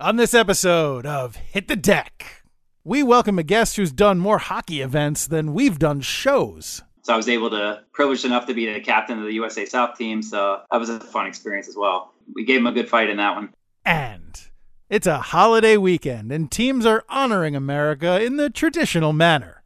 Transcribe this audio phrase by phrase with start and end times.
[0.00, 2.42] On this episode of Hit the Deck,
[2.84, 6.80] we welcome a guest who's done more hockey events than we've done shows.
[7.02, 9.98] So I was able to, privileged enough to be the captain of the USA South
[9.98, 10.22] team.
[10.22, 12.14] So that was a fun experience as well.
[12.34, 13.52] We gave him a good fight in that one.
[13.84, 14.40] And
[14.88, 19.62] it's a holiday weekend, and teams are honoring America in the traditional manner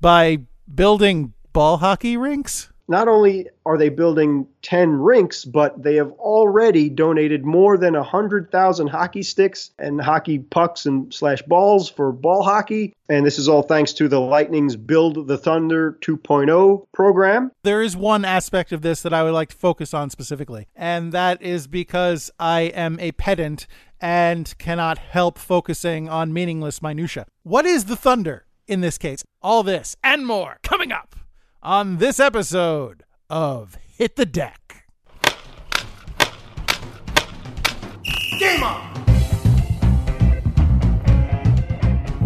[0.00, 0.40] by
[0.74, 2.72] building ball hockey rinks.
[2.88, 8.86] Not only are they building 10 rinks, but they have already donated more than 100,000
[8.88, 12.94] hockey sticks and hockey pucks and slash balls for ball hockey.
[13.10, 17.52] And this is all thanks to the Lightning's Build the Thunder 2.0 program.
[17.62, 21.12] There is one aspect of this that I would like to focus on specifically, and
[21.12, 23.66] that is because I am a pedant
[24.00, 27.26] and cannot help focusing on meaningless minutia.
[27.42, 29.24] What is the Thunder in this case?
[29.42, 31.17] All this and more coming up
[31.62, 34.86] on this episode of Hit the Deck.
[38.38, 38.94] Game on!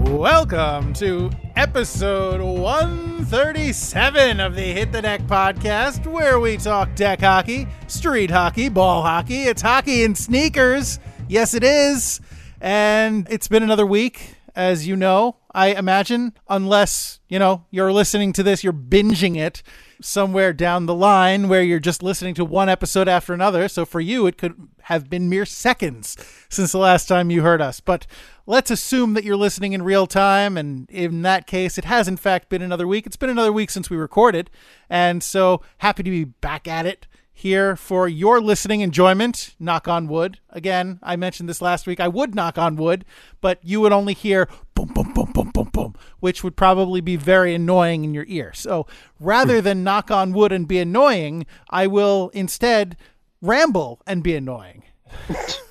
[0.04, 7.66] Welcome to episode 137 of the Hit the Deck podcast, where we talk deck hockey,
[7.87, 9.45] street hockey, ball hockey.
[9.45, 10.98] It's hockey in sneakers.
[11.29, 12.20] Yes, it is.
[12.60, 18.32] And it's been another week, as you know, I imagine, unless, you know, you're listening
[18.34, 19.62] to this, you're binging it
[20.00, 23.68] somewhere down the line where you're just listening to one episode after another.
[23.68, 26.16] So for you, it could have been mere seconds
[26.48, 27.80] since the last time you heard us.
[27.80, 28.06] But
[28.46, 30.56] let's assume that you're listening in real time.
[30.56, 33.06] And in that case, it has in fact been another week.
[33.06, 34.50] It's been another week since we recorded.
[34.88, 39.54] And so happy to be back at it here for your listening enjoyment.
[39.58, 40.38] Knock on wood.
[40.50, 41.98] Again, I mentioned this last week.
[41.98, 43.04] I would knock on wood,
[43.40, 44.48] but you would only hear
[44.93, 48.52] boom, boom, boom, boom, boom, which would probably be very annoying in your ear.
[48.54, 48.87] So
[49.18, 52.96] rather than knock on wood and be annoying, I will instead
[53.40, 54.85] ramble and be annoying.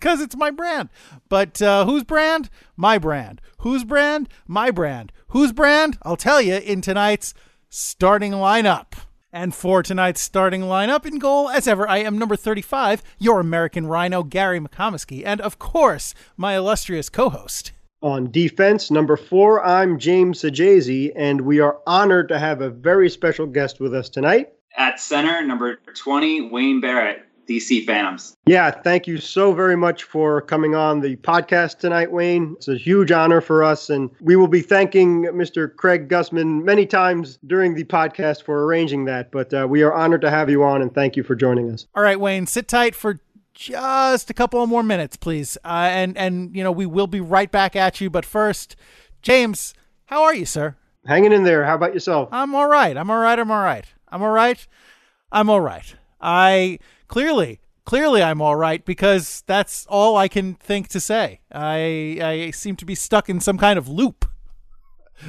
[0.00, 0.88] Because it's my brand.
[1.28, 2.48] But uh, whose brand?
[2.74, 3.42] My brand.
[3.58, 4.30] Whose brand?
[4.46, 5.12] My brand.
[5.28, 5.98] Whose brand?
[6.02, 7.34] I'll tell you in tonight's
[7.68, 8.94] starting lineup.
[9.30, 13.86] And for tonight's starting lineup, in goal, as ever, I am number 35, your American
[13.86, 17.70] Rhino, Gary McComiskey, and of course, my illustrious co host.
[18.02, 23.10] On defense, number four, I'm James Sajazi, and we are honored to have a very
[23.10, 24.54] special guest with us tonight.
[24.78, 28.34] At center, number 20, Wayne Barrett, DC Phantoms.
[28.46, 32.54] Yeah, thank you so very much for coming on the podcast tonight, Wayne.
[32.56, 35.74] It's a huge honor for us, and we will be thanking Mr.
[35.76, 39.30] Craig Gussman many times during the podcast for arranging that.
[39.30, 41.86] But uh, we are honored to have you on, and thank you for joining us.
[41.94, 43.20] All right, Wayne, sit tight for
[43.60, 45.58] just a couple more minutes, please.
[45.64, 48.08] Uh, and, and, you know, we will be right back at you.
[48.08, 48.74] But first,
[49.20, 49.74] James,
[50.06, 50.76] how are you, sir?
[51.06, 51.64] Hanging in there.
[51.64, 52.30] How about yourself?
[52.32, 52.96] I'm all right.
[52.96, 53.38] I'm all right.
[53.38, 53.84] I'm all right.
[54.08, 54.66] I'm all right.
[55.30, 55.94] I'm all right.
[56.22, 61.40] I clearly, clearly, I'm all right because that's all I can think to say.
[61.52, 64.24] I, I seem to be stuck in some kind of loop.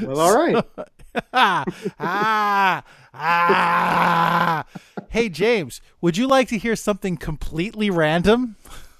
[0.01, 0.63] Well, all right.
[1.33, 1.65] ah,
[3.13, 4.65] ah.
[5.09, 8.55] Hey, James, would you like to hear something completely random?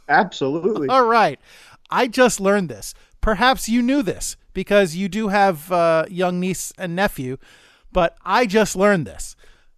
[0.09, 0.87] Absolutely.
[0.89, 1.39] All right.
[1.89, 2.93] I just learned this.
[3.21, 7.37] Perhaps you knew this because you do have uh, young niece and nephew,
[7.91, 9.35] but I just learned this.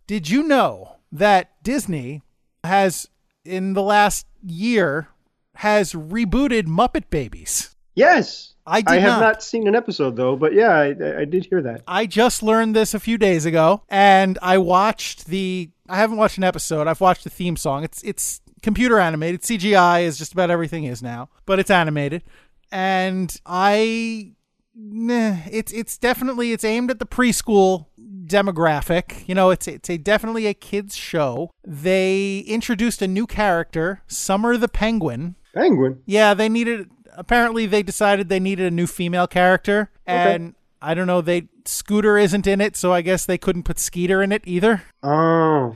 [0.08, 2.22] Did you know that Disney
[2.64, 3.10] has,
[3.46, 5.10] in the last year,
[5.56, 7.76] has rebooted Muppet Babies?
[7.96, 8.53] Yes.
[8.66, 9.22] I did I have not.
[9.22, 9.44] not.
[9.44, 11.84] seen an episode though, but yeah, I, I did hear that.
[11.88, 15.70] I just learned this a few days ago, and I watched the.
[15.90, 16.88] I haven't watched an episode.
[16.88, 17.84] I've watched the theme song.
[17.84, 19.42] It's it's computer animated.
[19.42, 22.24] CGI is just about everything is now, but it's animated,
[22.72, 24.32] and I.
[24.76, 27.86] Nah, it's it's definitely it's aimed at the preschool
[28.26, 29.28] demographic.
[29.28, 31.52] You know, it's it's a definitely a kids show.
[31.64, 35.36] They introduced a new character, Summer the Penguin.
[35.54, 36.02] Penguin.
[36.06, 36.90] Yeah, they needed.
[37.16, 41.22] Apparently, they decided they needed a new female character, and I don't know.
[41.22, 44.84] They Scooter isn't in it, so I guess they couldn't put Skeeter in it either.
[45.02, 45.76] Oh.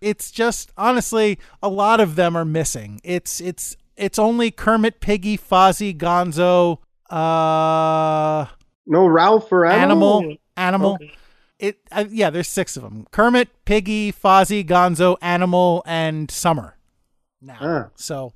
[0.00, 3.00] It's just honestly, a lot of them are missing.
[3.04, 6.78] It's it's it's only Kermit, Piggy, Fozzie, Gonzo,
[7.10, 8.46] uh,
[8.86, 10.18] No Ralph or Animal.
[10.20, 10.94] Animal, Animal.
[10.94, 11.12] Okay.
[11.58, 16.76] It uh, yeah, there's six of them: Kermit, Piggy, Fozzie, Gonzo, Animal, and Summer.
[17.42, 17.88] Now, Ah.
[17.96, 18.32] so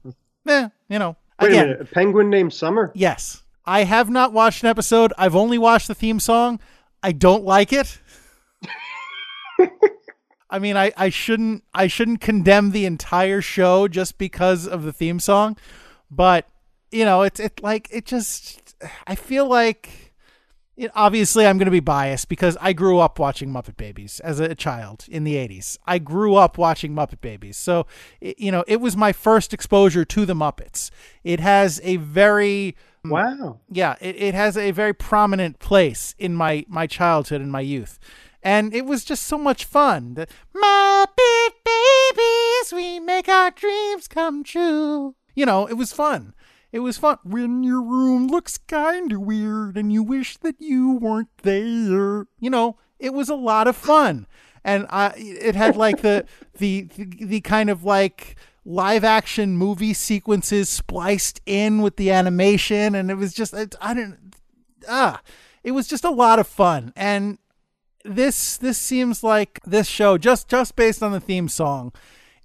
[0.49, 1.81] eh, you know, Wait again, a minute.
[1.83, 2.91] A penguin named Summer?
[2.95, 3.43] Yes.
[3.65, 5.13] I have not watched an episode.
[5.17, 6.61] I've only watched the theme song.
[7.03, 8.01] I don't like it.
[10.51, 14.93] I mean, I, I shouldn't I shouldn't condemn the entire show just because of the
[14.93, 15.57] theme song,
[16.11, 16.47] but
[16.91, 18.75] you know, it's it like it just
[19.07, 20.12] I feel like
[20.83, 24.41] it, obviously I'm going to be biased because I grew up watching Muppet Babies as
[24.41, 25.79] a child in the 80s.
[25.87, 27.57] I grew up watching Muppet Babies.
[27.57, 27.87] So,
[28.21, 30.91] it, you know, it was my first exposure to the Muppets.
[31.23, 32.77] It has a very
[33.07, 33.61] mm, Wow.
[33.71, 37.99] yeah, it, it has a very prominent place in my my childhood and my youth.
[38.43, 40.15] And it was just so much fun.
[40.15, 45.15] The Muppet Babies, we make our dreams come true.
[45.35, 46.35] You know, it was fun.
[46.73, 47.19] It was fun.
[47.23, 52.27] When your room looks kind of weird and you wish that you weren't there.
[52.41, 54.27] You know, it was a lot of fun.
[54.65, 56.25] And I, it had like the,
[56.57, 62.95] the, the, the kind of like live action movie sequences spliced in with the animation.
[62.95, 64.37] And it was just, it, I didn't,
[64.89, 65.21] ah,
[65.63, 66.95] it was just a lot of fun.
[66.97, 67.37] And
[68.03, 71.93] this, this seems like this show, just, just based on the theme song,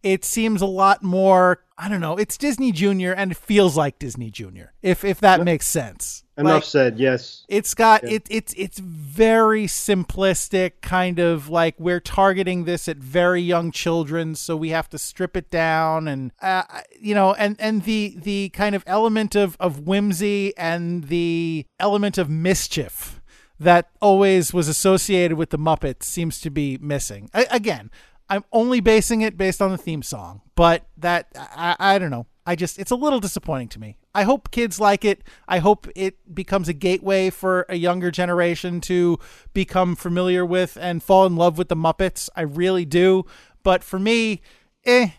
[0.03, 3.99] it seems a lot more I don't know, it's Disney Junior and it feels like
[3.99, 4.73] Disney Junior.
[4.81, 6.23] If if that makes sense.
[6.35, 6.99] Enough Like, said.
[6.99, 7.45] Yes.
[7.47, 8.15] it's got Yeah.
[8.15, 14.35] it it's it's very simplistic kind of like we're targeting this at very young children
[14.35, 16.63] so we have to strip it down and uh,
[16.99, 22.17] you know and and the the kind of element of of whimsy and the element
[22.17, 23.19] of mischief
[23.59, 27.27] that always was associated with the Muppets seems to be missing.
[27.33, 27.89] I, again,
[28.29, 32.27] I'm only basing it based on the theme song, but that I, I don't know.
[32.45, 33.97] I just it's a little disappointing to me.
[34.15, 35.23] I hope kids like it.
[35.47, 39.19] I hope it becomes a gateway for a younger generation to
[39.53, 42.29] become familiar with and fall in love with the Muppets.
[42.35, 43.25] I really do.
[43.63, 44.41] But for me,
[44.85, 45.09] eh,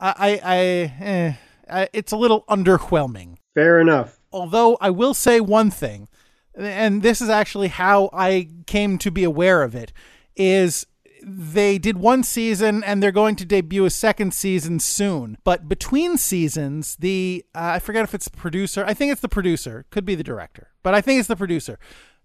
[0.00, 0.58] I, I, I
[1.04, 1.32] eh,
[1.70, 4.18] I it's a little underwhelming Fair enough.
[4.32, 6.08] although I will say one thing,
[6.54, 9.92] and this is actually how I came to be aware of it,
[10.36, 10.86] is
[11.24, 15.38] they did one season and they're going to debut a second season soon.
[15.44, 18.84] But between seasons, the uh, I forget if it's the producer.
[18.86, 19.86] I think it's the producer.
[19.90, 21.78] Could be the director, but I think it's the producer.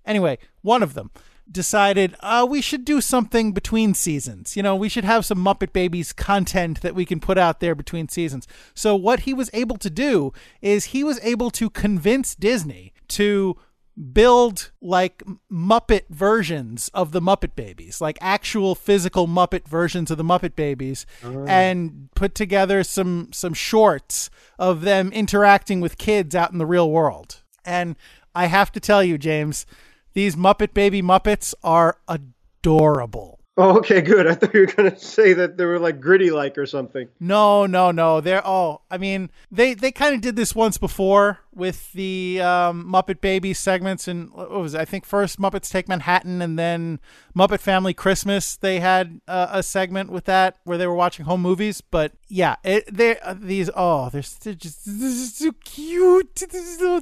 [0.06, 1.12] Anyway, one of them
[1.50, 4.58] decided uh, we should do something between seasons.
[4.58, 7.76] You know, we should have some Muppet Babies content that we can put out there
[7.76, 8.48] between seasons.
[8.74, 13.58] So, what he was able to do is he was able to convince Disney to
[13.98, 20.24] build like Muppet versions of the Muppet Babies, like actual physical Muppet versions of the
[20.24, 21.46] Muppet Babies, ah.
[21.48, 24.30] and put together some some shorts
[24.60, 27.42] of them interacting with kids out in the real world.
[27.66, 27.96] And
[28.36, 29.66] I have to tell you, James,
[30.14, 33.37] these Muppet Baby Muppets are adorable.
[33.60, 34.28] Oh, okay, good.
[34.28, 37.08] I thought you were gonna say that they were like gritty like or something.
[37.20, 38.22] No, no, no.
[38.22, 42.88] They're oh, I mean, they they kind of did this once before with the um,
[42.88, 44.82] Muppet Baby segments, and what was it?
[44.82, 47.00] I think first Muppets Take Manhattan, and then
[47.36, 48.56] Muppet Family Christmas.
[48.56, 51.82] They had uh, a segment with that where they were watching home movies.
[51.82, 56.44] But yeah, it, they uh, these oh, they're, they're just they're just so cute.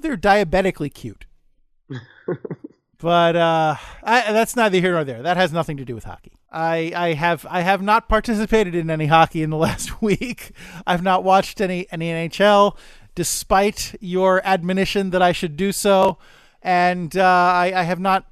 [0.01, 1.25] They're diabetically cute.
[2.97, 5.21] But uh, I, that's neither here nor there.
[5.21, 6.33] That has nothing to do with hockey.
[6.55, 10.51] I, I have I have not participated in any hockey in the last week.
[10.87, 12.77] I've not watched any any NHL,
[13.13, 16.17] despite your admonition that I should do so,
[16.61, 18.25] and uh, I, I have not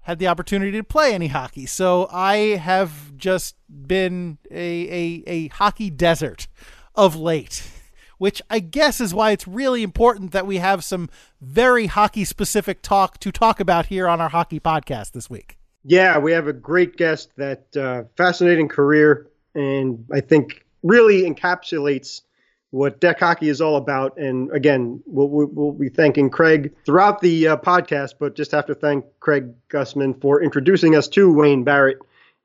[0.00, 1.66] had the opportunity to play any hockey.
[1.66, 6.48] So I have just been a a, a hockey desert
[6.96, 7.62] of late
[8.18, 11.08] which I guess is why it's really important that we have some
[11.40, 15.57] very hockey specific talk to talk about here on our hockey podcast this week.
[15.88, 22.20] Yeah, we have a great guest that uh, fascinating career, and I think really encapsulates
[22.72, 24.18] what deck hockey is all about.
[24.18, 28.74] And again, we'll, we'll, be thanking Craig throughout the uh, podcast, but just have to
[28.74, 31.96] thank Craig Gussman for introducing us to Wayne Barrett.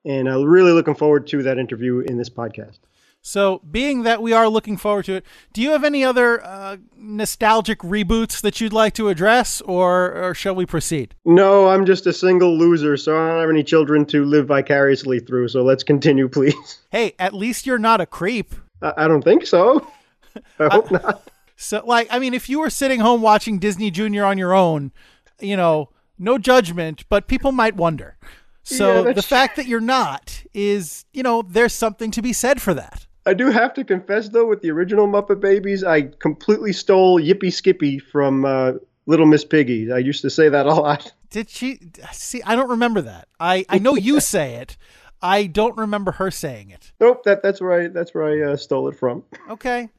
[0.06, 2.80] And uh, really looking forward to that interview in this podcast.
[3.26, 6.76] So, being that we are looking forward to it, do you have any other uh,
[6.98, 11.16] nostalgic reboots that you'd like to address, or, or shall we proceed?
[11.24, 15.22] No, I'm just a single loser, so I don't have any children to live vicariously
[15.22, 15.48] through.
[15.48, 16.82] So let's continue, please.
[16.92, 18.54] Hey, at least you're not a creep.
[18.82, 19.88] I, I don't think so.
[20.60, 21.30] I hope not.
[21.56, 24.92] So, like, I mean, if you were sitting home watching Disney Junior on your own,
[25.40, 28.18] you know, no judgment, but people might wonder.
[28.64, 32.62] So, that's the fact that you're not is, you know, there's something to be said
[32.62, 33.08] for that.
[33.26, 37.54] I do have to confess, though, with the original Muppet Babies, I completely stole Yippee
[37.54, 38.74] Skippy from uh,
[39.06, 39.92] Little Miss Piggy.
[39.92, 41.14] I used to say that a lot.
[41.30, 41.80] Did she
[42.12, 42.42] see?
[42.44, 43.28] I don't remember that.
[43.40, 44.78] I I know you say it.
[45.22, 46.92] I don't remember her saying it.
[47.00, 49.24] Nope, that that's where I that's where I uh, stole it from.
[49.50, 49.90] Okay.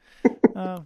[0.57, 0.81] Uh,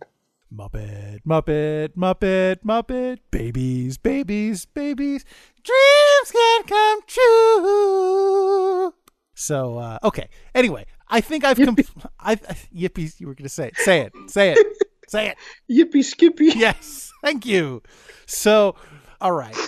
[0.52, 5.24] Muppet, Muppet, Muppet, Muppet, babies, babies, babies,
[5.62, 8.94] dreams can come true.
[9.34, 10.28] So uh, okay.
[10.54, 11.76] Anyway, I think I've com-
[12.20, 13.20] I yippies.
[13.20, 13.76] You were gonna say it.
[13.78, 14.12] Say it.
[14.28, 14.58] Say it.
[15.08, 15.38] Say it.
[15.70, 16.52] Yippee Skippy.
[16.54, 17.10] Yes.
[17.22, 17.82] Thank you.
[18.26, 18.76] So,
[19.22, 19.56] all right.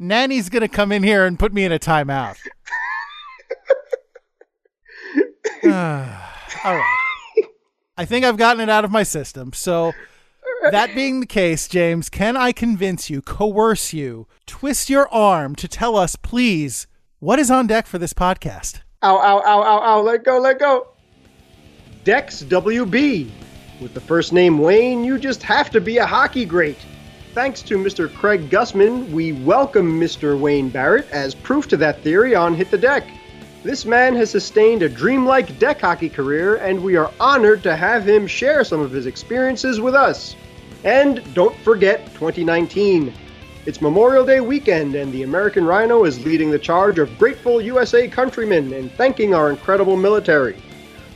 [0.00, 2.36] Nanny's gonna come in here and put me in a timeout.
[5.64, 7.44] All right.
[7.96, 9.52] I think I've gotten it out of my system.
[9.52, 9.92] So,
[10.70, 15.68] that being the case, James, can I convince you, coerce you, twist your arm to
[15.68, 16.86] tell us, please,
[17.18, 18.80] what is on deck for this podcast?
[19.00, 20.88] Ow, ow, ow, ow, ow, let go, let go.
[22.02, 23.30] Dex WB.
[23.80, 26.78] With the first name Wayne, you just have to be a hockey great.
[27.32, 28.12] Thanks to Mr.
[28.12, 30.36] Craig Gussman, we welcome Mr.
[30.36, 33.06] Wayne Barrett as proof to that theory on Hit the Deck.
[33.62, 38.08] This man has sustained a dreamlike deck hockey career, and we are honored to have
[38.08, 40.34] him share some of his experiences with us.
[40.82, 43.14] And don't forget 2019.
[43.68, 48.08] It's Memorial Day weekend, and the American Rhino is leading the charge of grateful USA
[48.08, 50.56] countrymen and thanking our incredible military.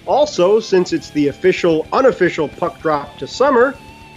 [0.05, 3.75] Also, since it's the official unofficial puck drop to summer,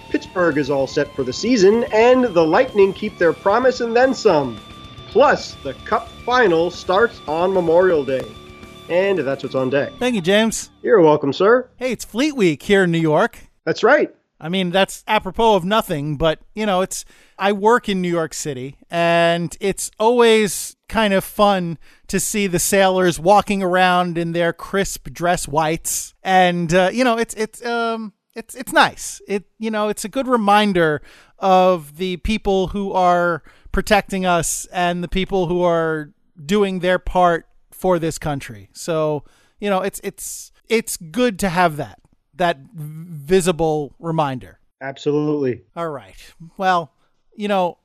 [0.09, 4.13] Pittsburgh is all set for the season, and the Lightning keep their promise and then
[4.13, 4.59] some.
[5.07, 8.25] Plus, the Cup final starts on Memorial Day.
[8.89, 9.93] And that's what's on deck.
[9.97, 10.71] Thank you, James.
[10.83, 11.69] You're welcome, sir.
[11.77, 13.39] Hey, it's Fleet Week here in New York.
[13.63, 14.13] That's right.
[14.45, 17.03] I mean, that's apropos of nothing, but you know, it's
[17.39, 22.59] I work in New York City and it's always kind of fun to see the
[22.59, 28.13] sailors walking around in their crisp dress whites and uh, you know, it's it's um
[28.35, 29.19] it's it's nice.
[29.27, 31.01] It you know, it's a good reminder
[31.39, 36.13] of the people who are protecting us and the people who are
[36.45, 38.69] doing their part for this country.
[38.73, 39.23] So,
[39.59, 41.99] you know, it's it's it's good to have that
[42.37, 44.59] that visible reminder.
[44.81, 45.63] Absolutely.
[45.75, 46.33] All right.
[46.57, 46.91] Well,
[47.35, 47.77] you know,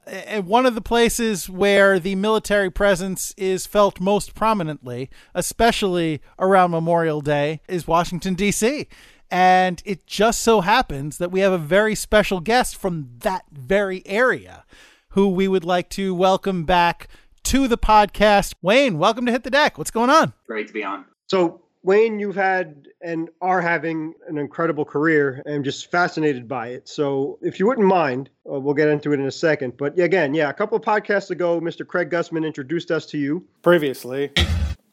[0.45, 7.21] one of the places where the military presence is felt most prominently, especially around Memorial
[7.21, 8.87] Day, is Washington, D.C.
[9.30, 14.07] And it just so happens that we have a very special guest from that very
[14.07, 14.64] area
[15.11, 17.09] who we would like to welcome back
[17.45, 18.54] to the podcast.
[18.62, 19.78] Wayne, welcome to Hit the Deck.
[19.78, 20.33] What's going on?
[20.47, 21.07] Great to be on.
[21.28, 25.42] So, Wayne, you've had and are having an incredible career.
[25.46, 26.88] and I'm just fascinated by it.
[26.88, 29.76] So, if you wouldn't mind, uh, we'll get into it in a second.
[29.76, 31.87] But again, yeah, a couple of podcasts ago, Mr.
[31.87, 33.46] Craig Gussman introduced us to you.
[33.62, 34.30] Previously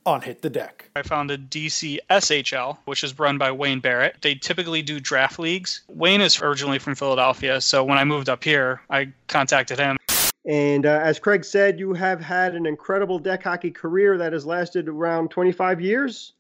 [0.07, 0.89] on Hit the Deck.
[0.95, 4.15] I founded DC SHL, which is run by Wayne Barrett.
[4.21, 5.83] They typically do draft leagues.
[5.89, 9.97] Wayne is originally from Philadelphia, so when I moved up here, I contacted him.
[10.45, 14.45] And uh, as Craig said, you have had an incredible deck hockey career that has
[14.45, 16.33] lasted around 25 years.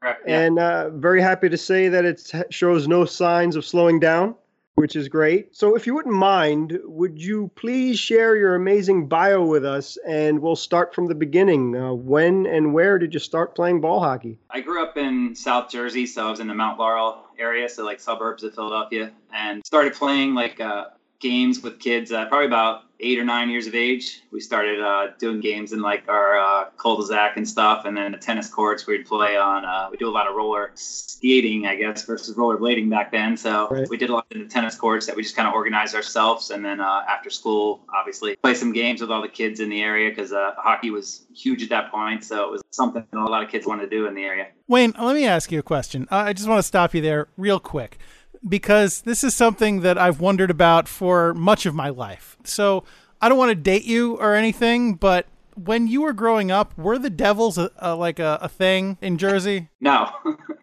[0.00, 0.40] Correct, yeah.
[0.40, 4.34] And uh, very happy to say that it shows no signs of slowing down,
[4.76, 5.54] which is great.
[5.54, 9.98] So, if you wouldn't mind, would you please share your amazing bio with us?
[10.06, 11.76] And we'll start from the beginning.
[11.76, 14.38] Uh, when and where did you start playing ball hockey?
[14.50, 17.84] I grew up in South Jersey, so I was in the Mount Laurel area, so
[17.84, 20.86] like suburbs of Philadelphia, and started playing like uh,
[21.20, 24.22] games with kids uh, probably about eight or nine years of age.
[24.30, 28.18] We started uh, doing games in like our uh, cul-de-sac and stuff, and then the
[28.18, 29.64] tennis courts we'd play on.
[29.64, 33.36] Uh, we do a lot of roller skating, I guess, versus rollerblading back then.
[33.36, 33.88] So Right.
[33.88, 36.50] we did a lot in the tennis courts that we just kind of organized ourselves,
[36.50, 39.82] and then uh, after school, obviously, play some games with all the kids in the
[39.82, 42.24] area because uh, hockey was huge at that point.
[42.24, 44.48] So it was something a lot of kids wanted to do in the area.
[44.68, 46.06] Wayne, let me ask you a question.
[46.10, 47.98] Uh, I just want to stop you there real quick
[48.46, 52.36] because this is something that I've wondered about for much of my life.
[52.44, 52.84] So
[53.20, 55.26] I don't want to date you or anything, but
[55.56, 59.18] when you were growing up, were the Devils a, a, like a, a thing in
[59.18, 59.68] Jersey?
[59.80, 60.10] No,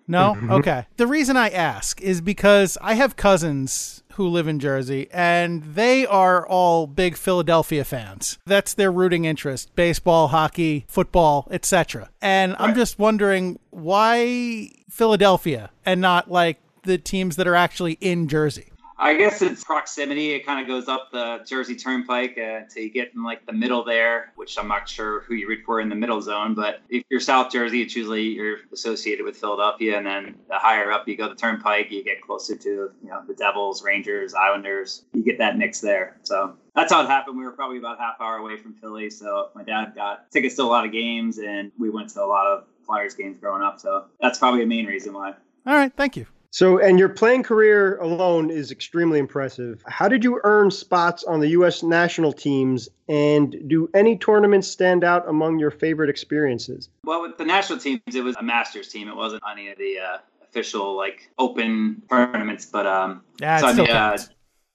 [0.07, 0.35] No?
[0.41, 0.51] Mm-hmm.
[0.51, 0.85] Okay.
[0.97, 6.05] The reason I ask is because I have cousins who live in Jersey and they
[6.05, 8.37] are all big Philadelphia fans.
[8.45, 12.09] That's their rooting interest baseball, hockey, football, etc.
[12.21, 18.27] And I'm just wondering why Philadelphia and not like the teams that are actually in
[18.27, 18.71] Jersey?
[19.01, 20.33] I guess it's proximity.
[20.33, 23.51] It kind of goes up the Jersey Turnpike uh, until you get in like the
[23.51, 26.53] middle there, which I'm not sure who you root for in the middle zone.
[26.53, 30.91] But if you're South Jersey, it's usually you're associated with Philadelphia, and then the higher
[30.91, 35.03] up you go the Turnpike, you get closer to you know the Devils, Rangers, Islanders.
[35.13, 36.17] You get that mix there.
[36.21, 37.39] So that's how it happened.
[37.39, 40.61] We were probably about half hour away from Philly, so my dad got tickets to
[40.61, 43.79] a lot of games, and we went to a lot of Flyers games growing up.
[43.79, 45.33] So that's probably a main reason why.
[45.65, 46.27] All right, thank you.
[46.53, 49.81] So, and your playing career alone is extremely impressive.
[49.87, 51.81] How did you earn spots on the U.S.
[51.81, 56.89] national teams, and do any tournaments stand out among your favorite experiences?
[57.05, 59.07] Well, with the national teams, it was a Masters team.
[59.07, 62.65] It wasn't any of the uh, official like open tournaments.
[62.65, 64.17] But um, Yeah, so I, mean, uh.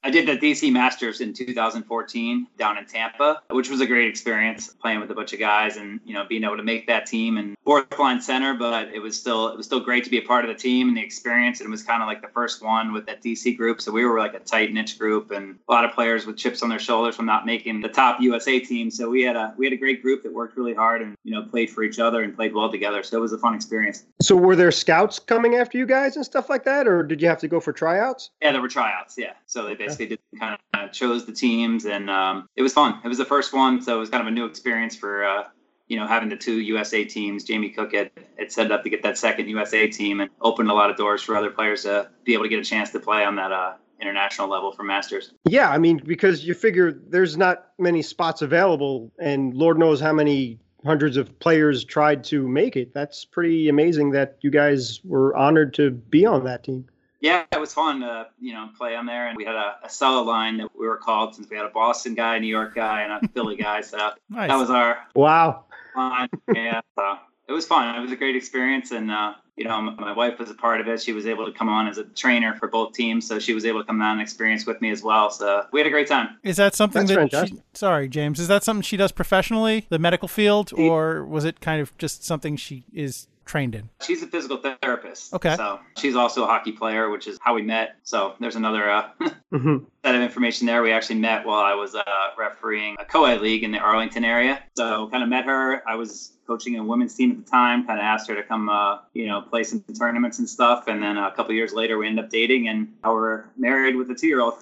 [0.03, 4.69] I did the DC Masters in 2014 down in Tampa, which was a great experience
[4.69, 7.37] playing with a bunch of guys and you know being able to make that team
[7.37, 10.21] and fourth line center, but it was still it was still great to be a
[10.21, 11.59] part of the team and the experience.
[11.59, 14.05] And it was kind of like the first one with that DC group, so we
[14.05, 16.79] were like a tight knit group and a lot of players with chips on their
[16.79, 18.89] shoulders from not making the top USA team.
[18.89, 21.33] So we had a we had a great group that worked really hard and you
[21.35, 23.03] know played for each other and played well together.
[23.03, 24.05] So it was a fun experience.
[24.21, 27.27] So were there scouts coming after you guys and stuff like that, or did you
[27.27, 28.31] have to go for tryouts?
[28.41, 29.17] Yeah, there were tryouts.
[29.17, 33.01] Yeah, so they basically did kind of chose the teams, and um, it was fun.
[33.03, 35.43] It was the first one, so it was kind of a new experience for uh,
[35.87, 39.03] you know, having the two USA teams, Jamie Cook had, had set up to get
[39.03, 42.33] that second USA team and opened a lot of doors for other players to be
[42.33, 45.33] able to get a chance to play on that uh, international level for Masters.
[45.45, 50.13] Yeah, I mean, because you figure there's not many spots available, and Lord knows how
[50.13, 52.93] many hundreds of players tried to make it.
[52.93, 56.85] That's pretty amazing that you guys were honored to be on that team.
[57.19, 60.23] Yeah, it was fun to you know play on there, and we had a, Acela
[60.25, 63.25] line that we were called since we had a Boston guy, New York guy, and
[63.25, 63.81] a Philly guy.
[63.81, 63.97] So
[64.29, 64.49] nice.
[64.49, 65.65] that was our wow
[65.97, 66.29] fun.
[66.55, 67.95] yeah, so it was fun.
[67.95, 70.87] It was a great experience, and uh, you know, my wife was a part of
[70.87, 71.01] it.
[71.01, 73.65] She was able to come on as a trainer for both teams, so she was
[73.65, 75.31] able to come on and experience with me as well.
[75.31, 76.37] So we had a great time.
[76.43, 77.49] Is that something That's that?
[77.49, 78.39] She, sorry, James.
[78.39, 82.23] Is that something she does professionally, the medical field, or was it kind of just
[82.23, 83.89] something she is trained in?
[84.01, 85.33] She's a physical therapist.
[85.33, 85.55] Okay.
[85.55, 87.95] So she's also a hockey player, which is how we met.
[88.03, 89.09] So there's another uh,
[89.53, 89.77] mm-hmm.
[90.03, 90.83] set of information there.
[90.83, 92.03] We actually met while I was uh,
[92.37, 94.61] refereeing a co-ed league in the Arlington area.
[94.75, 95.87] So kind of met her.
[95.87, 97.85] I was coaching a women's team at the time.
[97.85, 100.87] Kind of asked her to come, uh, you know, play some tournaments and stuff.
[100.87, 104.09] And then a couple years later, we ended up dating, and now we're married with
[104.11, 104.55] a two-year-old.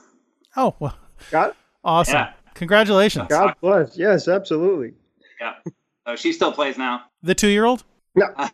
[0.58, 0.98] Oh well,
[1.32, 2.16] got awesome.
[2.16, 2.34] Yeah.
[2.56, 3.28] Congratulations.
[3.30, 3.98] God bless.
[3.98, 4.94] Yes, absolutely.
[5.40, 5.56] Yeah.
[6.08, 7.04] So she still plays now.
[7.22, 7.84] The two-year-old.
[8.16, 8.34] No.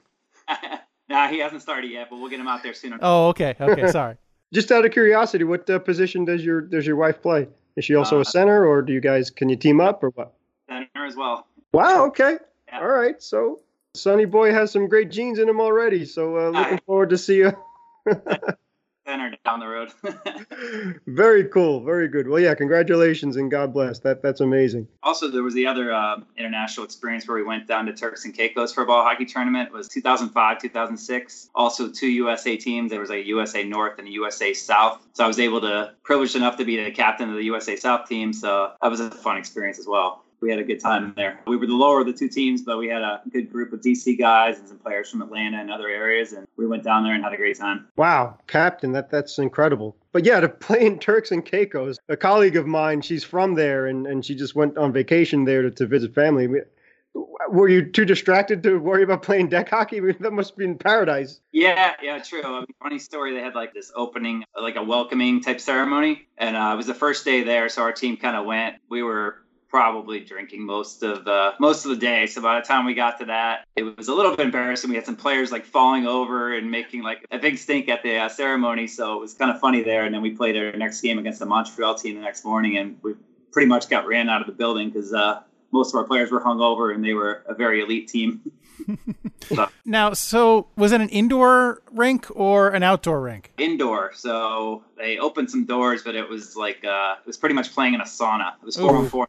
[1.10, 2.98] nah, he hasn't started yet, but we'll get him out there soon.
[3.01, 4.17] Oh, okay, okay, sorry.
[4.53, 7.48] Just out of curiosity, what uh, position does your does your wife play?
[7.77, 10.10] Is she also uh, a center, or do you guys can you team up or
[10.10, 10.34] what?
[10.67, 11.48] Center as well.
[11.74, 12.08] Wow.
[12.08, 12.38] Okay.
[12.67, 12.79] Yeah.
[12.79, 13.22] All right.
[13.22, 13.62] So
[13.93, 16.05] Sonny Boy has some great genes in him already.
[16.05, 17.53] So uh, looking forward to see you.
[19.05, 19.91] Center down the road.
[21.08, 21.84] very cool.
[21.84, 22.27] Very good.
[22.27, 24.00] Well, yeah, congratulations and God bless.
[24.00, 24.88] That that's amazing.
[25.03, 28.36] Also, there was the other uh, international experience where we went down to Turks and
[28.36, 29.70] Caicos for a ball hockey tournament.
[29.70, 31.50] It was 2005, 2006.
[31.55, 32.91] Also, two USA teams.
[32.91, 35.05] There was a USA North and a USA South.
[35.13, 38.08] So I was able to privileged enough to be the captain of the USA South
[38.08, 38.34] team.
[38.34, 41.39] So that was a fun experience as well we had a good time there.
[41.45, 43.82] We were the lower of the two teams, but we had a good group of
[43.82, 47.13] DC guys and some players from Atlanta and other areas, and we went down there
[47.13, 47.88] and had a great time.
[47.95, 49.95] Wow, Captain, that that's incredible.
[50.12, 53.86] But yeah, to play in Turks and Caicos, a colleague of mine, she's from there,
[53.86, 56.47] and, and she just went on vacation there to, to visit family.
[57.49, 59.97] Were you too distracted to worry about playing deck hockey?
[59.97, 61.39] I mean, that must have been paradise.
[61.51, 62.41] Yeah, yeah, true.
[62.43, 63.36] I mean, funny story.
[63.36, 66.95] They had like this opening, like a welcoming type ceremony, and uh, it was the
[66.95, 68.77] first day there, so our team kind of went.
[68.89, 72.27] We were probably drinking most of the most of the day.
[72.27, 74.89] So by the time we got to that, it was a little bit embarrassing.
[74.89, 78.17] We had some players like falling over and making like a big stink at the
[78.17, 78.88] uh, ceremony.
[78.88, 80.03] So it was kind of funny there.
[80.03, 82.97] And then we played our next game against the Montreal team the next morning, and
[83.01, 83.13] we
[83.53, 86.41] pretty much got ran out of the building because uh, most of our players were
[86.41, 88.51] hungover and they were a very elite team.
[89.47, 89.69] so.
[89.86, 93.53] Now, so was it an indoor rink or an outdoor rink?
[93.57, 94.12] Indoor.
[94.15, 97.93] So they opened some doors, but it was like uh, it was pretty much playing
[97.93, 98.55] in a sauna.
[98.62, 99.27] It was four on four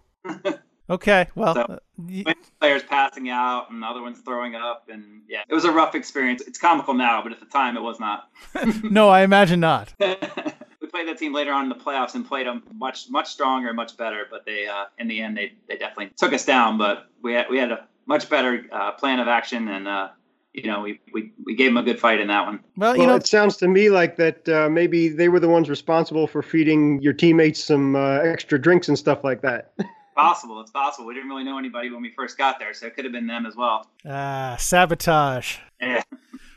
[0.90, 5.54] okay, well, so, uh, players passing out and other ones throwing up, and yeah, it
[5.54, 6.42] was a rough experience.
[6.46, 8.28] It's comical now, but at the time, it was not.
[8.82, 9.92] no, I imagine not.
[10.00, 13.68] we played that team later on in the playoffs and played them much much stronger
[13.68, 16.78] and much better, but they uh, in the end they they definitely took us down.
[16.78, 19.88] But we had we had a much better uh, plan of action and.
[19.88, 20.08] Uh,
[20.54, 22.61] you know, we, we, we gave them a good fight in that one.
[22.76, 25.48] Well, you well, know, it sounds to me like that uh, maybe they were the
[25.48, 29.72] ones responsible for feeding your teammates some uh, extra drinks and stuff like that.
[30.14, 30.61] possible.
[30.61, 31.07] It's possible.
[31.07, 33.27] We didn't really know anybody when we first got there, so it could have been
[33.27, 33.87] them as well.
[34.07, 35.59] Ah, sabotage.
[35.81, 36.03] Yeah.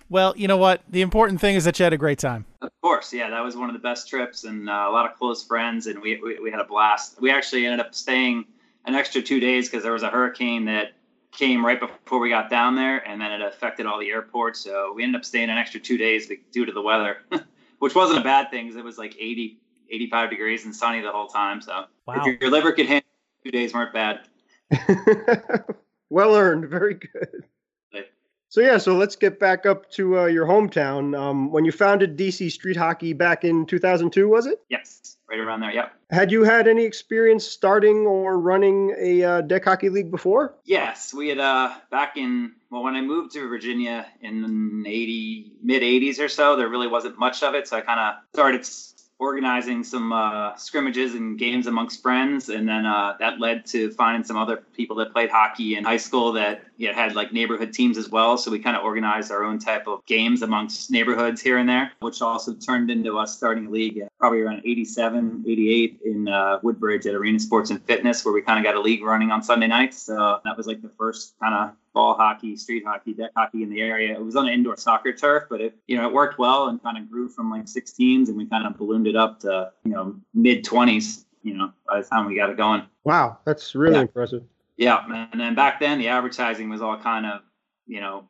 [0.09, 0.81] Well, you know what?
[0.89, 2.45] The important thing is that you had a great time.
[2.61, 5.17] Of course, yeah, that was one of the best trips, and uh, a lot of
[5.17, 7.19] close friends, and we, we, we had a blast.
[7.19, 8.45] We actually ended up staying
[8.85, 10.93] an extra two days because there was a hurricane that
[11.31, 14.59] came right before we got down there, and then it affected all the airports.
[14.59, 17.17] So we ended up staying an extra two days due to the weather,
[17.79, 19.57] which wasn't a bad thing because it was like 80,
[19.89, 21.61] 85 degrees and sunny the whole time.
[21.61, 22.15] So wow.
[22.15, 23.07] if your, your liver could handle
[23.45, 24.21] two days weren't bad.
[26.09, 26.67] well earned.
[26.69, 27.45] Very good.
[28.49, 31.19] So yeah, so let's get back up to uh, your hometown.
[31.19, 34.61] Um, when you founded DC Street Hockey back in 2002, was it?
[34.69, 35.73] Yes, right around there.
[35.73, 35.93] Yep.
[36.09, 40.53] Had you had any experience starting or running a uh, deck hockey league before?
[40.63, 45.51] Yes, we had uh, back in well when I moved to Virginia in the 80
[45.61, 46.55] mid 80s or so.
[46.55, 48.65] There really wasn't much of it, so I kind of started
[49.25, 54.23] organizing some uh, scrimmages and games amongst friends, and then uh, that led to finding
[54.23, 57.97] some other people that played hockey in high school that know, had like neighborhood teams
[57.97, 58.37] as well.
[58.37, 61.91] So we kind of organized our own type of games amongst neighborhoods here and there,
[62.01, 67.05] which also turned into us starting a league probably around 87, 88 in uh, Woodbridge
[67.05, 69.67] at Arena Sports and Fitness, where we kind of got a league running on Sunday
[69.67, 70.01] nights.
[70.01, 73.69] So that was like the first kind of ball hockey, street hockey, deck hockey in
[73.69, 74.13] the area.
[74.13, 76.81] It was on an indoor soccer turf, but it you know it worked well and
[76.83, 79.71] kind of grew from like six teams, and we kind of ballooned it up to
[79.85, 81.25] you know mid twenties.
[81.43, 82.81] You know, by the time we got it going.
[83.03, 84.01] Wow, that's really Yeah.
[84.01, 84.41] impressive.
[84.77, 87.41] Yeah, and then back then the advertising was all kind of
[87.87, 88.29] you know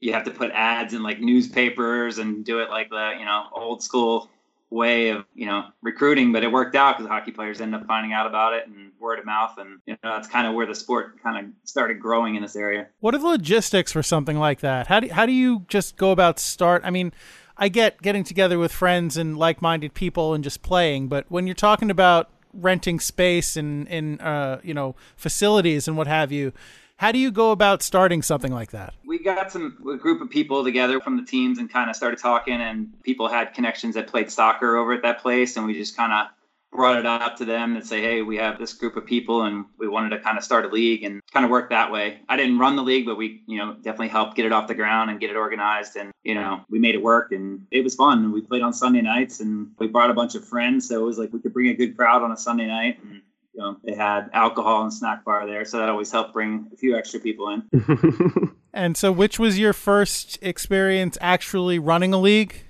[0.00, 3.44] you have to put ads in like newspapers and do it like the you know
[3.52, 4.30] old school
[4.68, 8.12] way of you know recruiting but it worked out because hockey players ended up finding
[8.12, 10.74] out about it and word of mouth and you know that's kind of where the
[10.74, 14.60] sport kind of started growing in this area What are the logistics for something like
[14.60, 14.88] that?
[14.88, 16.82] How do how do you just go about start?
[16.84, 17.12] I mean,
[17.56, 21.54] I get getting together with friends and like-minded people and just playing, but when you're
[21.54, 26.52] talking about renting space and in uh, you know facilities and what have you,
[26.96, 28.94] how do you go about starting something like that?
[29.04, 32.18] we got some a group of people together from the teams and kind of started
[32.18, 35.96] talking and people had connections that played soccer over at that place and we just
[35.96, 36.26] kind of
[36.76, 39.64] brought it up to them and say hey we have this group of people and
[39.78, 42.20] we wanted to kind of start a league and kind of work that way.
[42.28, 44.74] I didn't run the league but we you know definitely helped get it off the
[44.74, 47.94] ground and get it organized and you know we made it work and it was
[47.94, 48.32] fun.
[48.32, 51.18] We played on sunday nights and we brought a bunch of friends so it was
[51.18, 53.22] like we could bring a good crowd on a sunday night and
[53.54, 56.76] you know they had alcohol and snack bar there so that always helped bring a
[56.76, 58.52] few extra people in.
[58.76, 62.65] And so, which was your first experience actually running a league?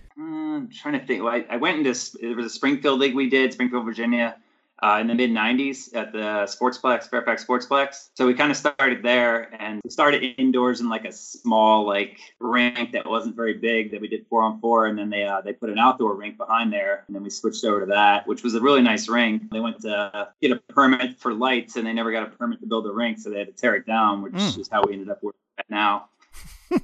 [0.57, 1.23] I'm trying to think.
[1.23, 4.37] Well, I, I went into s- there was a Springfield league we did, Springfield, Virginia,
[4.83, 8.09] uh, in the mid '90s at the Sportsplex, Fairfax Sportsplex.
[8.15, 12.19] So we kind of started there, and we started indoors in like a small like
[12.41, 15.41] rink that wasn't very big that we did four on four, and then they uh,
[15.41, 18.43] they put an outdoor rink behind there, and then we switched over to that, which
[18.43, 19.51] was a really nice rink.
[19.51, 22.67] They went to get a permit for lights, and they never got a permit to
[22.67, 24.59] build a rink, so they had to tear it down, which Mm.
[24.59, 26.09] is how we ended up where we're at now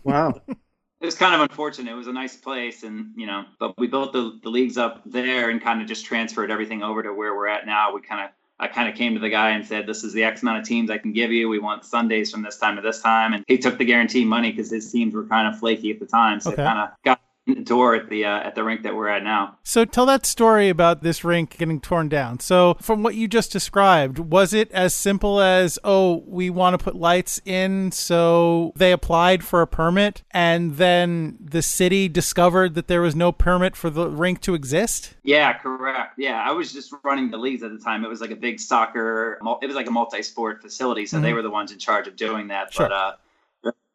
[0.04, 0.40] wow.
[1.02, 1.90] it was kind of unfortunate.
[1.90, 5.02] It was a nice place, and you know, but we built the, the leagues up
[5.04, 7.92] there and kind of just transferred everything over to where we're at now.
[7.92, 10.22] We kind of, I kind of came to the guy and said, "This is the
[10.22, 11.48] X amount of teams I can give you.
[11.48, 14.52] We want Sundays from this time to this time." And he took the guarantee money
[14.52, 16.62] because his teams were kind of flaky at the time, so Okay.
[16.62, 17.20] kind of got
[17.64, 19.58] door at the uh, at the rink that we're at now.
[19.64, 22.38] So tell that story about this rink getting torn down.
[22.40, 26.82] So from what you just described, was it as simple as, oh, we want to
[26.82, 32.86] put lights in, so they applied for a permit and then the city discovered that
[32.86, 35.14] there was no permit for the rink to exist?
[35.24, 36.18] Yeah, correct.
[36.18, 38.04] Yeah, I was just running the leagues at the time.
[38.04, 39.38] It was like a big soccer.
[39.60, 41.34] It was like a multi-sport facility, so they Mhm.
[41.34, 42.72] were the ones in charge of doing that.
[42.72, 42.86] Sure.
[42.86, 43.12] But uh,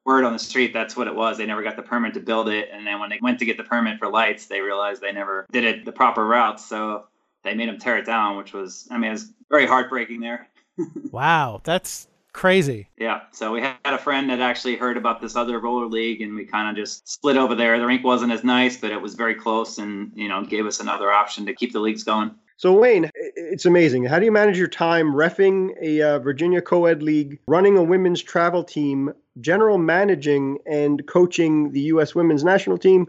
[0.07, 1.37] word on the street, that's what it was.
[1.37, 3.57] They never got the permit to build it, and then when they went to get
[3.57, 6.59] the permit for lights, they realized they never did it the proper route.
[6.59, 7.05] So
[7.43, 10.47] they made them tear it down, which was, I mean, it was very heartbreaking there.
[11.11, 12.87] Wow, that's crazy.
[12.99, 16.35] Yeah, so we had a friend that actually heard about this other roller league, and
[16.35, 17.79] we kind of just split over there.
[17.79, 20.79] The rink wasn't as nice, but it was very close, and you know, gave us
[20.79, 22.35] another option to keep the leagues going.
[22.57, 24.05] So Wayne, it's amazing.
[24.05, 28.21] How do you manage your time refing a uh, Virginia co-ed league, running a women's
[28.21, 32.15] travel team, general managing and coaching the U.S.
[32.15, 33.07] women's national team,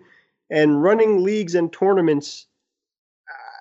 [0.50, 2.46] and running leagues and tournaments?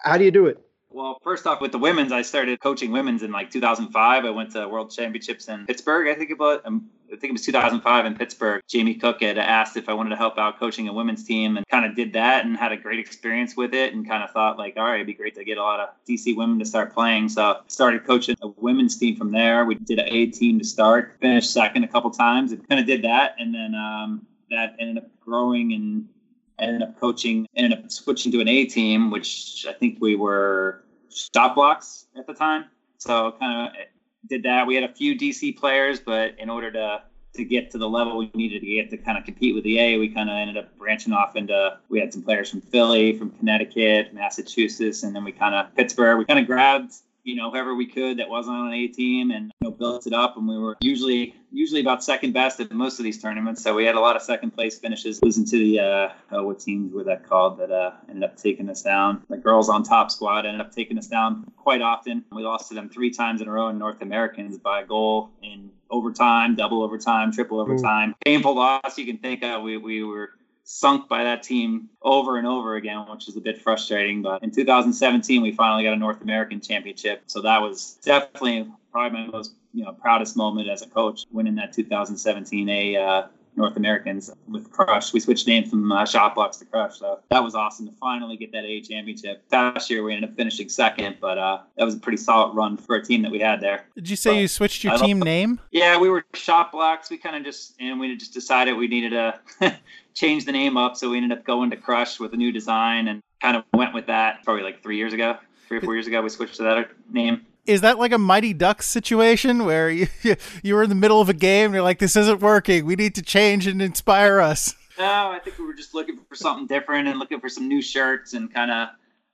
[0.03, 0.59] How do you do it?
[0.97, 4.25] Well, first off, with the women's, I started coaching women's in like 2005.
[4.25, 6.07] I went to World Championships in Pittsburgh.
[6.07, 6.59] I think it was.
[6.65, 8.63] Um, I think it was 2005 in Pittsburgh.
[8.67, 11.67] Jamie Cook had asked if I wanted to help out coaching a women's team, and
[11.67, 14.57] kind of did that, and had a great experience with it, and kind of thought
[14.57, 16.95] like, all right, it'd be great to get a lot of DC women to start
[16.95, 17.29] playing.
[17.29, 19.65] So started coaching a women's team from there.
[19.65, 22.87] We did an A team to start, finished second a couple times, and kind of
[22.87, 26.09] did that, and then um, that ended up growing and
[26.57, 30.83] ended up coaching, ended up switching to an A team, which I think we were
[31.09, 32.65] Shot Blocks at the time.
[32.97, 33.85] So kind of eh,
[34.27, 34.67] did that.
[34.67, 38.17] We had a few DC players, but in order to to get to the level
[38.17, 40.57] we needed to get to kind of compete with the A, we kind of ended
[40.57, 41.77] up branching off into.
[41.89, 46.17] We had some players from Philly, from Connecticut, Massachusetts, and then we kind of Pittsburgh.
[46.17, 46.93] We kind of grabbed
[47.27, 50.07] you know whoever we could that wasn't on an A team and you know built
[50.07, 50.37] it up.
[50.37, 53.61] And we were usually usually about second best at most of these tournaments.
[53.61, 56.59] So we had a lot of second place finishes losing to the uh oh, what
[56.59, 59.23] teams were that called that uh ended up taking us down?
[59.29, 62.23] The girls on top squad ended up taking us down quite often.
[62.31, 65.29] We lost to them three times in a row in North Americans by a goal
[65.43, 68.15] in overtime double overtime triple overtime.
[68.23, 68.97] Painful loss.
[68.97, 70.31] You can think of we we were
[70.69, 74.21] sunk by that team over and over again, which is a bit frustrating.
[74.21, 77.23] But in 2017, we finally got a North American championship.
[77.27, 81.55] So that was definitely probably my most you know proudest moment as a coach, winning
[81.55, 85.11] that 2017 A uh, North Americans with Crush.
[85.11, 88.37] We switched names from uh, Shot Blocks to Crush, so that was awesome to finally
[88.37, 89.43] get that A championship.
[89.51, 92.77] Last year we ended up finishing second, but uh, that was a pretty solid run
[92.77, 93.85] for a team that we had there.
[93.95, 95.59] Did you say But you switched your team name?
[95.71, 97.09] Yeah, we were Shot Blocks.
[97.09, 99.79] We kind of just and we just decided we needed to
[100.13, 103.07] change the name up, so we ended up going to Crush with a new design
[103.07, 105.37] and kind of went with that probably like three years ago.
[105.67, 107.45] Three or four years ago, we switched to that name.
[107.67, 110.07] Is that like a Mighty Ducks situation where you
[110.63, 112.85] you were in the middle of a game and you're like, this isn't working.
[112.85, 114.73] We need to change and inspire us.
[114.97, 117.81] No, I think we were just looking for something different and looking for some new
[117.81, 118.89] shirts and kind of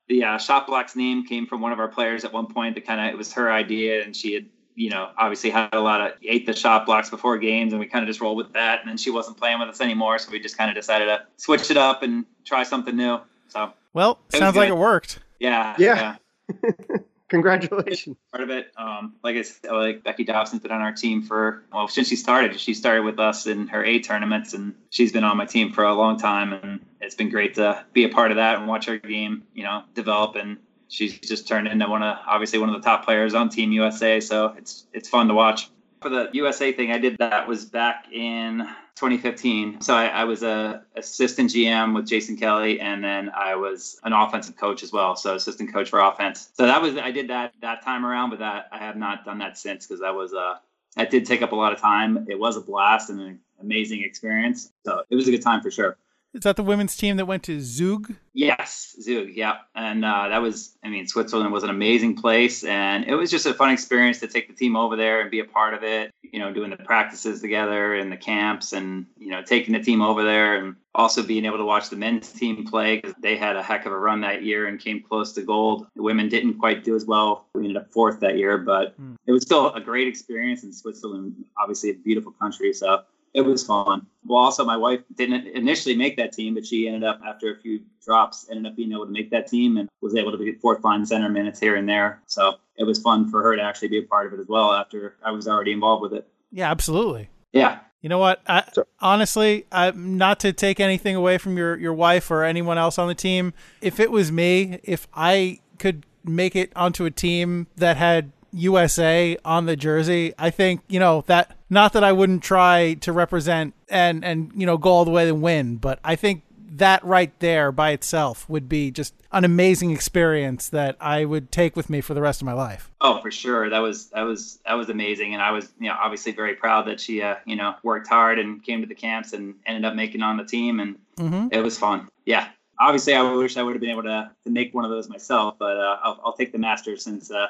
[0.09, 2.75] the uh, Shot Blocks name came from one of our players at one point.
[2.75, 5.79] That kind of it was her idea, and she had you know obviously had a
[5.79, 8.51] lot of ate the Shot Blocks before games, and we kind of just rolled with
[8.53, 8.81] that.
[8.81, 11.21] And then she wasn't playing with us anymore, so we just kind of decided to
[11.37, 13.19] switch it up and try something new.
[13.47, 15.19] So Well, sounds like it worked.
[15.39, 16.15] yeah, Yeah.
[17.29, 18.17] Congratulations.
[18.31, 18.71] part of it.
[18.77, 22.15] Um, like I said, like Becky Dobson's been on our team for well since she
[22.15, 22.59] started.
[22.59, 25.83] She started with us in her A tournaments, and she's been on my team for
[25.83, 26.53] a long time.
[26.53, 29.63] And it's been great to be a part of that and watch her game, you
[29.63, 30.35] know, develop.
[30.35, 30.57] And
[30.89, 34.19] she's just turned into one of obviously one of the top players on Team USA.
[34.19, 35.69] So it's it's fun to watch.
[36.01, 39.81] For the USA thing, I did that was back in 2015.
[39.81, 44.13] So I, I was a assistant GM with Jason Kelly, and then I was an
[44.13, 45.15] offensive coach as well.
[45.15, 46.49] So assistant coach for offense.
[46.53, 49.39] So that was I did that that time around, but that I have not done
[49.39, 50.57] that since because that was uh
[50.95, 52.27] that did take up a lot of time.
[52.29, 54.71] It was a blast and an amazing experience.
[54.85, 55.97] So it was a good time for sure.
[56.33, 58.11] Is that the women's team that went to Zug?
[58.33, 59.57] Yes, Zug, yeah.
[59.75, 62.63] And uh, that was, I mean, Switzerland was an amazing place.
[62.63, 65.39] And it was just a fun experience to take the team over there and be
[65.41, 69.29] a part of it, you know, doing the practices together and the camps and, you
[69.29, 72.65] know, taking the team over there and also being able to watch the men's team
[72.65, 75.43] play because they had a heck of a run that year and came close to
[75.43, 75.85] gold.
[75.95, 77.45] The women didn't quite do as well.
[77.53, 79.15] We ended up fourth that year, but Hmm.
[79.27, 82.73] it was still a great experience in Switzerland, obviously a beautiful country.
[82.73, 83.01] So
[83.33, 84.05] it was fun.
[84.25, 87.57] Well, also my wife didn't initially make that team, but she ended up after a
[87.59, 90.53] few drops, ended up being able to make that team and was able to be
[90.53, 92.21] fourth line center minutes here and there.
[92.27, 94.71] So it was fun for her to actually be a part of it as well
[94.73, 96.27] after I was already involved with it.
[96.51, 97.29] Yeah, absolutely.
[97.51, 97.79] Yeah.
[98.01, 98.41] You know what?
[98.47, 102.77] I, So- honestly, I, not to take anything away from your, your wife or anyone
[102.77, 107.11] else on the team, if it was me, if I could make it onto a
[107.11, 111.55] team that had USA on the jersey, I think you know that.
[111.69, 115.27] Not that I wouldn't try to represent and and you know go all the way
[115.27, 116.43] and win, but I think
[116.75, 121.75] that right there by itself would be just an amazing experience that I would take
[121.75, 122.89] with me for the rest of my life.
[122.99, 123.69] Oh, for sure.
[123.69, 126.87] That was that was that was amazing, and I was you know obviously very proud
[126.87, 129.95] that she uh, you know worked hard and came to the camps and ended up
[129.95, 131.49] making on the team, and Mm-hmm.
[131.51, 132.07] it was fun.
[132.25, 132.47] Yeah.
[132.79, 135.57] Obviously, I wish I would have been able to, to make one of those myself,
[135.59, 137.47] but uh, I'll, I'll take the Masters since uh,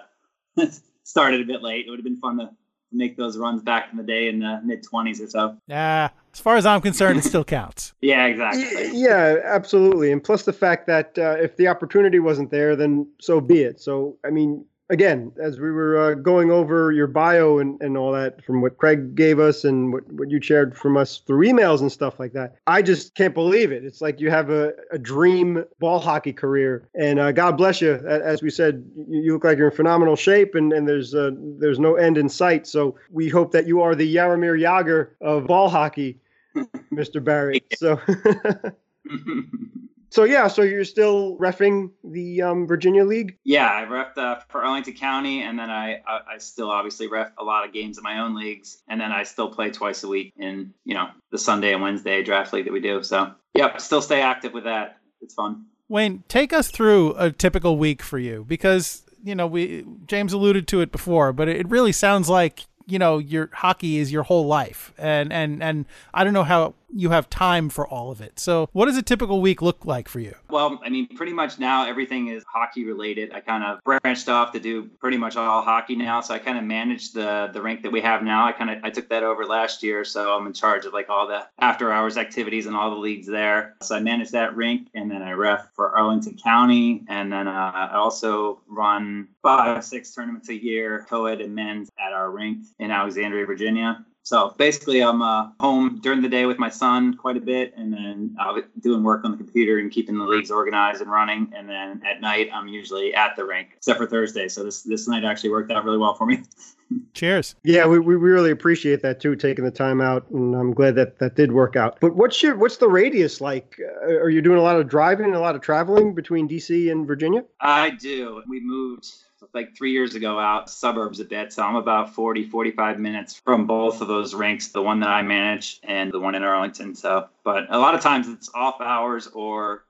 [1.04, 1.86] started a bit late.
[1.86, 2.50] It would have been fun to
[2.92, 5.58] make those runs back in the day in the mid 20s or so.
[5.68, 7.94] Yeah, as far as I'm concerned, it still counts.
[8.02, 8.89] Yeah, exactly.
[8.92, 10.12] Yeah, absolutely.
[10.12, 13.80] And plus the fact that uh, if the opportunity wasn't there, then so be it.
[13.80, 18.12] So, I mean, again, as we were uh, going over your bio and, and all
[18.12, 21.82] that from what Craig gave us and what, what you shared from us through emails
[21.82, 23.84] and stuff like that, I just can't believe it.
[23.84, 26.88] It's like you have a, a dream ball hockey career.
[26.96, 27.93] And uh, God bless you.
[27.93, 31.80] As we said, you, look like you're in phenomenal shape and, and there's, uh, there's
[31.80, 32.67] no end in sight.
[32.67, 36.19] So we hope that you are the Jaromir Jagr of ball hockey.
[36.93, 37.24] Mr.
[37.24, 37.63] Barry.
[37.76, 38.00] So
[40.13, 43.36] So yeah, so you're still refing the um, Virginia League.
[43.43, 47.32] yeah, I refed uh, for Arlington County, and then I, I I still obviously ref
[47.39, 50.08] a lot of games in my own leagues, and then I still play twice a
[50.08, 53.02] week in you know the Sunday and Wednesday draft league that we do.
[53.02, 54.99] So yep, still stay active with that.
[55.21, 55.65] It's fun.
[55.89, 60.67] Wayne, take us through a typical week for you because you know we James alluded
[60.67, 64.46] to it before, but it really sounds like you know your hockey is your whole
[64.46, 68.39] life, and and and I don't know how you have time for all of it.
[68.39, 70.36] So, what does a typical week look like for you?
[70.50, 73.34] Well, I mean, pretty much now everything is hockey related.
[73.34, 76.22] I kind of branched off to do pretty much all hockey now.
[76.22, 78.46] So I kind of manage the the rink that we have now.
[78.46, 81.10] I kind of I took that over last year, so I'm in charge of like
[81.10, 83.76] all the after hours activities and all the leagues there.
[83.82, 87.72] So I manage that rink, and then I ref for Arlington County, and then uh,
[87.74, 92.91] I also run five six tournaments a year, co-ed and men's at our rink in
[92.91, 94.05] Alexandria, Virginia.
[94.25, 97.91] So basically, I'm uh, home during the day with my son quite a bit, and
[97.91, 101.51] then uh, doing work on the computer and keeping the leagues organized and running.
[101.53, 104.47] And then at night, I'm usually at the rink, except for Thursday.
[104.47, 106.41] So this this night actually worked out really well for me.
[107.13, 107.55] Cheers.
[107.63, 111.19] Yeah, we, we really appreciate that too, taking the time out, and I'm glad that
[111.19, 111.97] that did work out.
[111.99, 113.77] But what's your what's the radius like?
[114.07, 116.89] Uh, are you doing a lot of driving, and a lot of traveling between DC
[116.89, 117.43] and Virginia?
[117.59, 118.41] I do.
[118.47, 119.07] We moved
[119.53, 121.53] like three years ago out suburbs a bit.
[121.53, 125.21] So I'm about 40, 45 minutes from both of those rinks, the one that I
[125.21, 126.95] manage and the one in Arlington.
[126.95, 129.84] So, but a lot of times it's off hours or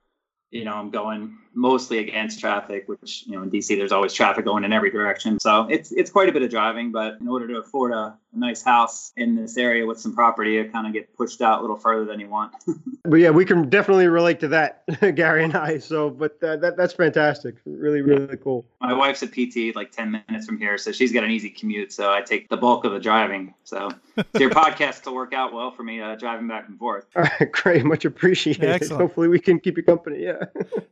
[0.54, 4.46] you know, I'm going mostly against traffic, which, you know, in DC, there's always traffic
[4.46, 5.40] going in every direction.
[5.40, 8.18] So it's, it's quite a bit of driving, but in order to afford a, a
[8.34, 11.62] nice house in this area with some property, you kind of get pushed out a
[11.62, 12.54] little further than you want.
[13.04, 14.84] but yeah, we can definitely relate to that,
[15.16, 15.78] Gary and I.
[15.78, 17.56] So, but uh, that, that's fantastic.
[17.66, 18.66] Really, really cool.
[18.82, 20.78] My wife's a PT like 10 minutes from here.
[20.78, 21.94] So she's got an easy commute.
[21.94, 23.54] So I take the bulk of the driving.
[23.64, 27.06] So, so your podcast will work out well for me uh, driving back and forth.
[27.16, 27.86] All right, great.
[27.86, 28.64] Much appreciated.
[28.64, 29.02] Excellent.
[29.02, 30.24] Hopefully we can keep you company.
[30.24, 30.46] Yeah.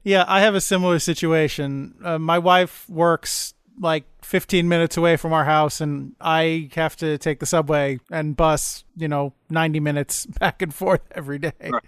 [0.04, 1.96] yeah, I have a similar situation.
[2.04, 7.18] Uh, my wife works like 15 minutes away from our house, and I have to
[7.18, 11.52] take the subway and bus, you know, 90 minutes back and forth every day.
[11.62, 11.84] Right.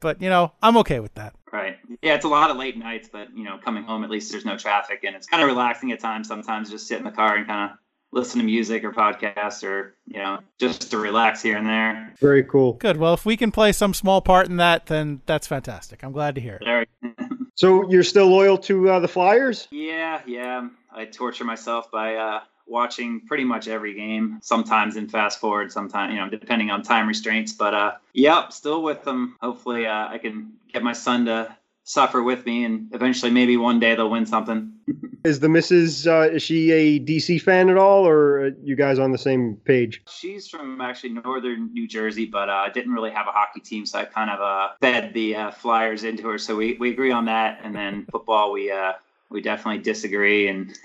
[0.00, 1.34] But, you know, I'm okay with that.
[1.52, 1.78] Right.
[2.02, 4.44] Yeah, it's a lot of late nights, but, you know, coming home, at least there's
[4.44, 6.26] no traffic, and it's kind of relaxing at times.
[6.26, 7.78] Sometimes just sit in the car and kind of
[8.12, 12.44] listen to music or podcasts or you know just to relax here and there very
[12.44, 16.04] cool good well if we can play some small part in that then that's fantastic
[16.04, 16.88] i'm glad to hear it
[17.54, 19.68] so you're still loyal to uh, the flyers?
[19.70, 20.68] Yeah yeah.
[20.94, 26.12] I torture myself by uh, watching pretty much every game sometimes in fast forward sometimes
[26.14, 29.36] you know depending on time restraints but uh yep still with them.
[29.40, 33.80] Hopefully uh, i can get my son to suffer with me, and eventually, maybe one
[33.80, 34.72] day they'll win something.
[35.24, 39.12] is the missus uh, is she a DC fan at all, or you guys on
[39.12, 40.02] the same page?
[40.08, 43.98] She's from actually northern New Jersey, but uh, didn't really have a hockey team, so
[43.98, 46.38] I kind of uh, fed the uh, Flyers into her.
[46.38, 48.92] So we, we agree on that, and then football we uh,
[49.30, 50.76] we definitely disagree, and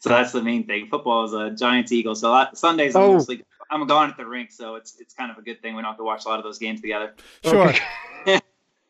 [0.00, 0.88] so that's the main thing.
[0.88, 3.14] Football is a Giants Eagles, so lot, Sundays oh.
[3.14, 5.82] mostly I'm gone at the rink, so it's it's kind of a good thing we
[5.82, 7.14] don't have to watch a lot of those games together.
[7.42, 7.72] Sure.
[8.26, 8.40] Okay.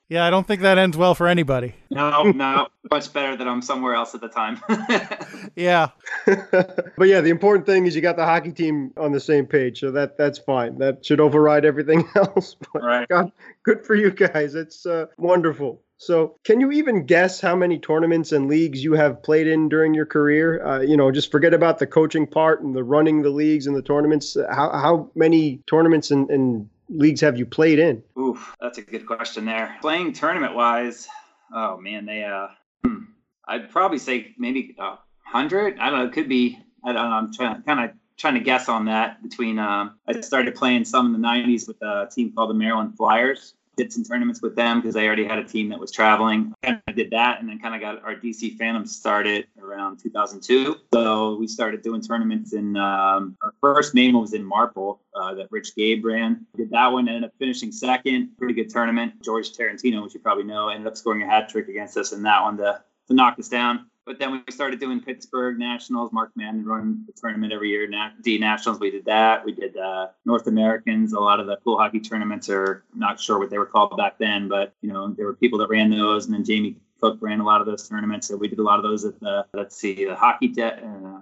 [0.09, 1.75] Yeah, I don't think that ends well for anybody.
[1.91, 4.61] No, no, much better that I'm somewhere else at the time.
[5.57, 5.91] yeah.
[6.27, 9.81] but yeah, the important thing is you got the hockey team on the same page,
[9.81, 10.79] so that that's fine.
[10.79, 12.55] That should override everything else.
[12.73, 13.09] But right.
[13.09, 14.55] God, good for you guys.
[14.55, 15.81] It's uh, wonderful.
[15.97, 19.95] So, can you even guess how many tournaments and leagues you have played in during
[19.95, 20.63] your career?
[20.63, 23.75] Uh, you know, just forget about the coaching part and the running the leagues and
[23.75, 24.37] the tournaments.
[24.51, 28.03] How, how many tournaments and, and leagues have you played in?
[28.19, 29.77] Oof, that's a good question there.
[29.81, 31.09] Playing tournament wise,
[31.53, 32.49] oh man, they uh,
[32.85, 33.05] hmm,
[33.47, 35.79] I'd probably say maybe a hundred.
[35.79, 36.07] I don't know.
[36.07, 36.59] It could be.
[36.85, 37.17] I don't know.
[37.17, 39.23] I'm trying kind of trying to guess on that.
[39.23, 42.97] Between um, I started playing some in the '90s with a team called the Maryland
[42.97, 46.53] Flyers, did some tournaments with them because I already had a team that was traveling.
[46.63, 50.77] Kind of did that, and then kind of got our DC Phantoms started around 2002.
[50.93, 55.49] So we started doing tournaments in um, our first name was in Marple uh, that
[55.51, 56.47] Rich Gabe ran.
[56.57, 58.31] Did that one, ended up finishing second.
[58.39, 59.23] Pretty good tournament.
[59.23, 62.23] George Tarantino, which you probably know, ended up scoring a hat trick against us in
[62.23, 63.87] that one to to knock us down.
[64.07, 66.13] But then we started doing Pittsburgh Nationals.
[66.13, 67.89] Mark Madden run the tournament every year.
[68.23, 69.45] D Nationals, we did that.
[69.45, 71.15] We did uh, North Americans.
[71.15, 74.19] A lot of the cool hockey tournaments are not sure what they were called back
[74.19, 77.41] then, but you know there were people that ran those, and then Jamie Cook ran
[77.41, 78.29] a lot of those tournaments.
[78.29, 80.83] So we did a lot of those at the let's see the hockey debt.
[80.85, 81.21] Uh,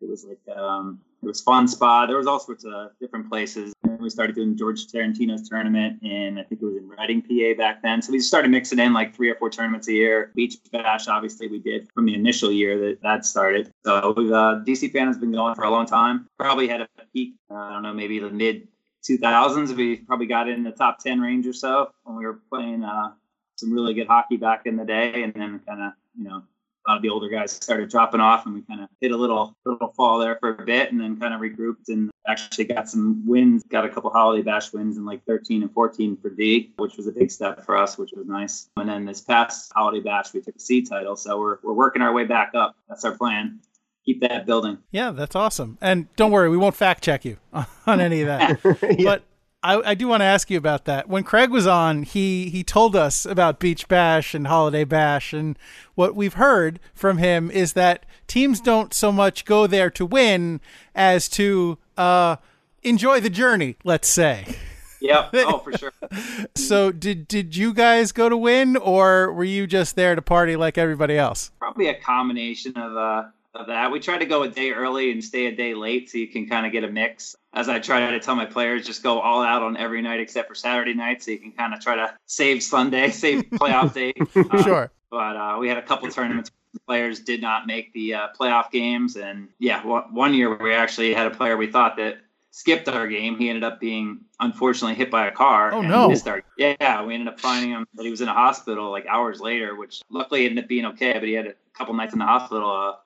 [0.00, 2.06] it was like um, it was Fun Spa.
[2.06, 3.72] There was all sorts of different places.
[4.02, 7.82] We started doing George Tarantino's tournament, and I think it was in Reading, PA back
[7.82, 8.02] then.
[8.02, 10.32] So we just started mixing in like three or four tournaments a year.
[10.34, 13.72] Beach Bash, obviously, we did from the initial year that that started.
[13.84, 16.26] So uh, DC Fan has been going for a long time.
[16.38, 17.34] Probably had a peak.
[17.50, 18.68] Uh, I don't know, maybe the mid
[19.08, 19.76] 2000s.
[19.76, 23.12] We probably got in the top 10 range or so when we were playing uh,
[23.56, 26.42] some really good hockey back in the day, and then kind of you know
[26.86, 29.16] a lot of the older guys started dropping off and we kind of hit a
[29.16, 32.88] little little fall there for a bit and then kind of regrouped and actually got
[32.88, 36.72] some wins got a couple holiday bash wins in like 13 and 14 for d
[36.76, 38.68] which was a big step for us which was nice.
[38.76, 42.02] And then this past holiday bash we took a c title so we're, we're working
[42.02, 42.76] our way back up.
[42.88, 43.60] That's our plan.
[44.04, 44.78] Keep that building.
[44.90, 45.78] Yeah that's awesome.
[45.80, 47.38] And don't worry we won't fact check you
[47.86, 48.60] on any of that.
[48.98, 49.04] Yeah.
[49.04, 49.22] but
[49.64, 51.08] I, I do want to ask you about that.
[51.08, 55.56] When Craig was on, he he told us about Beach Bash and Holiday Bash, and
[55.94, 60.60] what we've heard from him is that teams don't so much go there to win
[60.96, 62.36] as to uh,
[62.82, 63.76] enjoy the journey.
[63.84, 64.56] Let's say.
[65.02, 65.30] Yeah.
[65.34, 65.92] Oh, for sure.
[66.54, 70.54] so, did did you guys go to win, or were you just there to party
[70.54, 71.50] like everybody else?
[71.58, 73.24] Probably a combination of uh,
[73.54, 73.90] of that.
[73.90, 76.48] We try to go a day early and stay a day late so you can
[76.48, 77.34] kind of get a mix.
[77.52, 80.48] As I try to tell my players, just go all out on every night except
[80.48, 84.14] for Saturday night so you can kind of try to save Sunday, save playoff day.
[84.36, 84.90] Uh, sure.
[85.10, 89.16] But uh, we had a couple tournaments players did not make the uh, playoff games.
[89.16, 92.18] And yeah, one year we actually had a player we thought that
[92.50, 93.36] skipped our game.
[93.38, 95.72] He ended up being unfortunately hit by a car.
[95.72, 96.08] Oh, and no.
[96.08, 99.06] missed our- yeah, we ended up finding him that he was in a hospital like
[99.06, 101.14] hours later, which luckily ended up being okay.
[101.14, 102.96] But he had a couple nights in the hospital uh,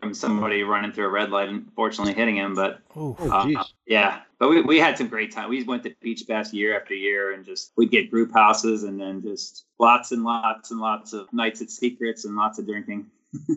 [0.00, 2.54] from somebody running through a red light and fortunately hitting him.
[2.54, 5.48] But Oh, uh, yeah, but we, we had some great time.
[5.48, 9.00] We went to Beach Bash year after year and just we'd get group houses and
[9.00, 13.06] then just lots and lots and lots of nights at secrets and lots of drinking.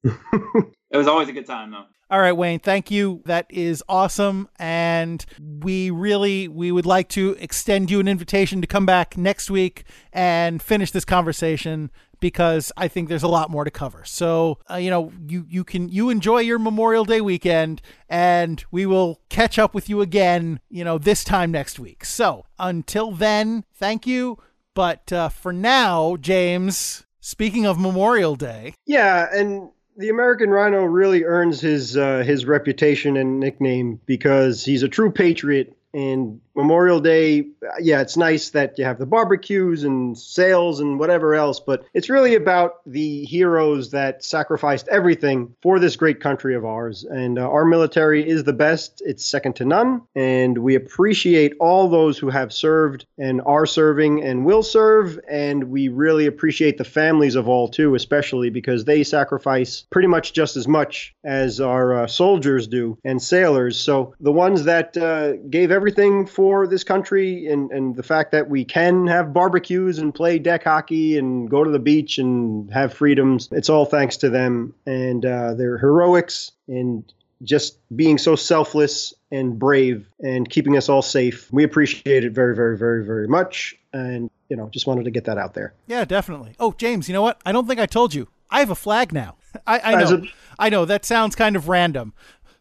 [0.04, 1.84] it was always a good time though.
[2.10, 3.20] All right, Wayne, thank you.
[3.26, 4.48] That is awesome.
[4.58, 9.50] And we really we would like to extend you an invitation to come back next
[9.50, 11.90] week and finish this conversation
[12.20, 14.04] because I think there's a lot more to cover.
[14.06, 18.86] So, uh, you know, you you can you enjoy your Memorial Day weekend and we
[18.86, 22.06] will catch up with you again, you know, this time next week.
[22.06, 24.38] So, until then, thank you.
[24.74, 31.24] But uh, for now, James, speaking of Memorial Day, Yeah, and the American Rhino really
[31.24, 35.76] earns his uh, his reputation and nickname because he's a true patriot.
[35.92, 37.46] And Memorial Day,
[37.78, 42.10] yeah, it's nice that you have the barbecues and sales and whatever else, but it's
[42.10, 47.04] really about the heroes that sacrificed everything for this great country of ours.
[47.04, 50.02] And uh, our military is the best; it's second to none.
[50.16, 55.20] And we appreciate all those who have served and are serving and will serve.
[55.30, 60.32] And we really appreciate the families of all too, especially because they sacrifice pretty much
[60.32, 63.78] just as much as our uh, soldiers do and sailors.
[63.78, 68.48] So the ones that uh, gave everything for this country and, and the fact that
[68.48, 72.92] we can have barbecues and play deck hockey and go to the beach and have
[72.94, 77.04] freedoms, it's all thanks to them and uh, their heroics and
[77.42, 81.52] just being so selfless and brave and keeping us all safe.
[81.52, 83.76] We appreciate it very, very, very, very much.
[83.92, 85.72] And, you know, just wanted to get that out there.
[85.86, 86.54] Yeah, definitely.
[86.58, 87.40] Oh, James, you know what?
[87.46, 88.28] I don't think I told you.
[88.50, 89.36] I have a flag now.
[89.66, 90.14] I, I know.
[90.16, 90.22] a-
[90.58, 92.12] I know that sounds kind of random.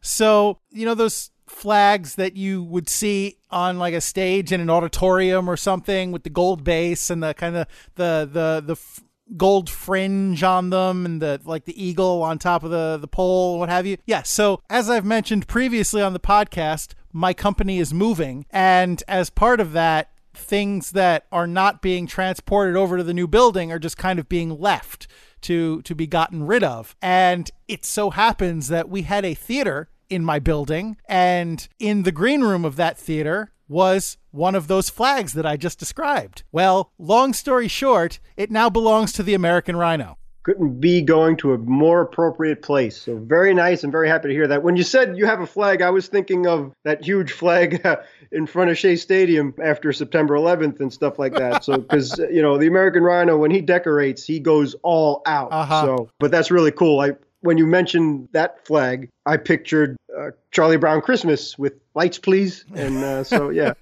[0.02, 4.70] So, you know those flags that you would see on like a stage in an
[4.70, 9.04] auditorium or something with the gold base and the kind of the the the f-
[9.36, 13.60] gold fringe on them and the like the eagle on top of the the pole
[13.60, 13.98] what have you.
[14.06, 18.46] Yeah so as i've mentioned previously on the podcast my company is moving.
[18.52, 23.28] And as part of that things that are not being transported over to the new
[23.28, 25.08] building are just kind of being left
[25.42, 26.96] to to be gotten rid of.
[27.02, 32.12] And it so happens that we had a theater in my building and in the
[32.12, 36.44] green room of that theater was one of those flags that I just described.
[36.52, 40.18] Well, long story short, it now belongs to the American Rhino.
[40.44, 43.02] couldn't be going to a more appropriate place.
[43.02, 43.84] So very nice.
[43.84, 44.64] I'm very happy to hear that.
[44.64, 47.86] When you said you have a flag, I was thinking of that huge flag
[48.32, 51.66] in front of Shea Stadium after September 11th and stuff like that.
[51.66, 55.52] So because you know the American Rhino, when he decorates, he goes all out.
[55.52, 55.82] Uh-huh.
[55.82, 57.02] So, but that's really cool.
[57.02, 57.12] I
[57.48, 62.66] when you mentioned that flag, I pictured uh, Charlie Brown Christmas with lights, please.
[62.76, 63.74] And uh, so yeah,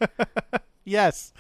[0.84, 1.34] Yes.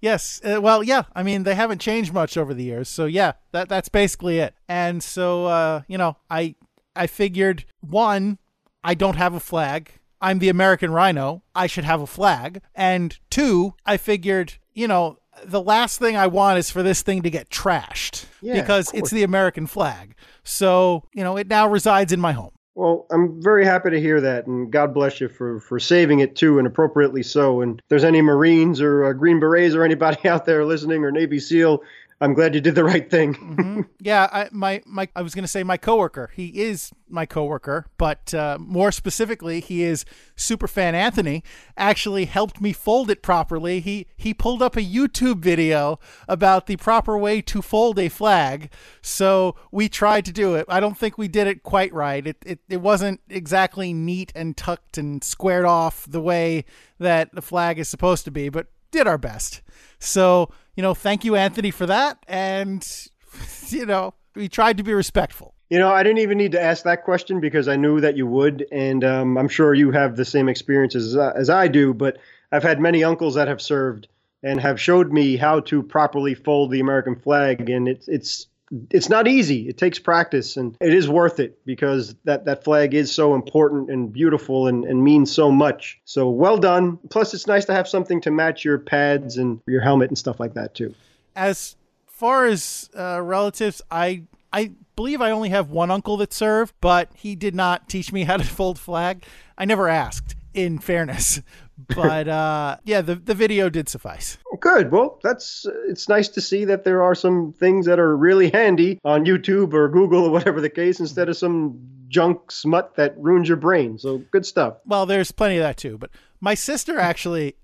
[0.00, 0.40] Yes.
[0.44, 1.04] Uh, well, yeah.
[1.14, 2.88] I mean, they haven't changed much over the years.
[2.88, 4.54] So yeah, that that's basically it.
[4.68, 6.56] And so uh, you know, I
[6.96, 8.38] I figured one,
[8.82, 9.92] I don't have a flag.
[10.20, 11.44] I'm the American Rhino.
[11.54, 12.60] I should have a flag.
[12.74, 17.22] And two, I figured, you know, the last thing I want is for this thing
[17.22, 20.14] to get trashed Yeah, because it's the American flag.
[20.44, 22.52] So, you know, it now resides in my home.
[22.74, 26.36] Well, I'm very happy to hear that, and God bless you for, for saving it
[26.36, 27.60] too, and appropriately so.
[27.60, 31.10] And if there's any Marines or uh, Green Berets or anybody out there listening, or
[31.10, 31.82] Navy SEAL,
[32.20, 33.34] I'm glad you did the right thing.
[33.34, 36.30] hmm Yeah, I, my my I was going to say my coworker.
[36.34, 40.04] He is my coworker, but uh, more specifically, he is
[40.34, 41.44] super fan Anthony.
[41.76, 43.80] Actually, helped me fold it properly.
[43.80, 48.70] He he pulled up a YouTube video about the proper way to fold a flag.
[49.00, 50.66] So we tried to do it.
[50.68, 52.26] I don't think we did it quite right.
[52.26, 56.64] It it, it wasn't exactly neat and tucked and squared off the way
[56.98, 59.62] that the flag is supposed to be, but did our best.
[59.98, 62.24] So, you know, thank you, Anthony, for that.
[62.28, 62.86] And,
[63.66, 65.52] you know, we tried to be respectful.
[65.70, 68.28] You know, I didn't even need to ask that question because I knew that you
[68.28, 71.92] would, and um, I'm sure you have the same experiences as, as I do.
[71.92, 72.18] But
[72.52, 74.06] I've had many uncles that have served
[74.44, 78.46] and have showed me how to properly fold the American flag, and it's it's
[78.90, 79.68] it's not easy.
[79.68, 83.90] It takes practice, and it is worth it because that that flag is so important
[83.90, 86.00] and beautiful and, and means so much.
[86.04, 86.98] So well done.
[87.10, 90.38] Plus, it's nice to have something to match your pads and your helmet and stuff
[90.40, 90.94] like that too.
[91.34, 96.74] As far as uh, relatives, I I believe I only have one uncle that served,
[96.80, 99.24] but he did not teach me how to fold flag.
[99.56, 101.40] I never asked, in fairness.
[101.94, 104.36] But uh, yeah, the the video did suffice.
[104.60, 104.90] Good.
[104.90, 108.98] Well, that's it's nice to see that there are some things that are really handy
[109.04, 113.48] on YouTube or Google or whatever the case instead of some junk smut that ruins
[113.48, 113.98] your brain.
[113.98, 114.78] So good stuff.
[114.86, 115.98] Well, there's plenty of that too.
[115.98, 116.10] But
[116.40, 117.54] my sister actually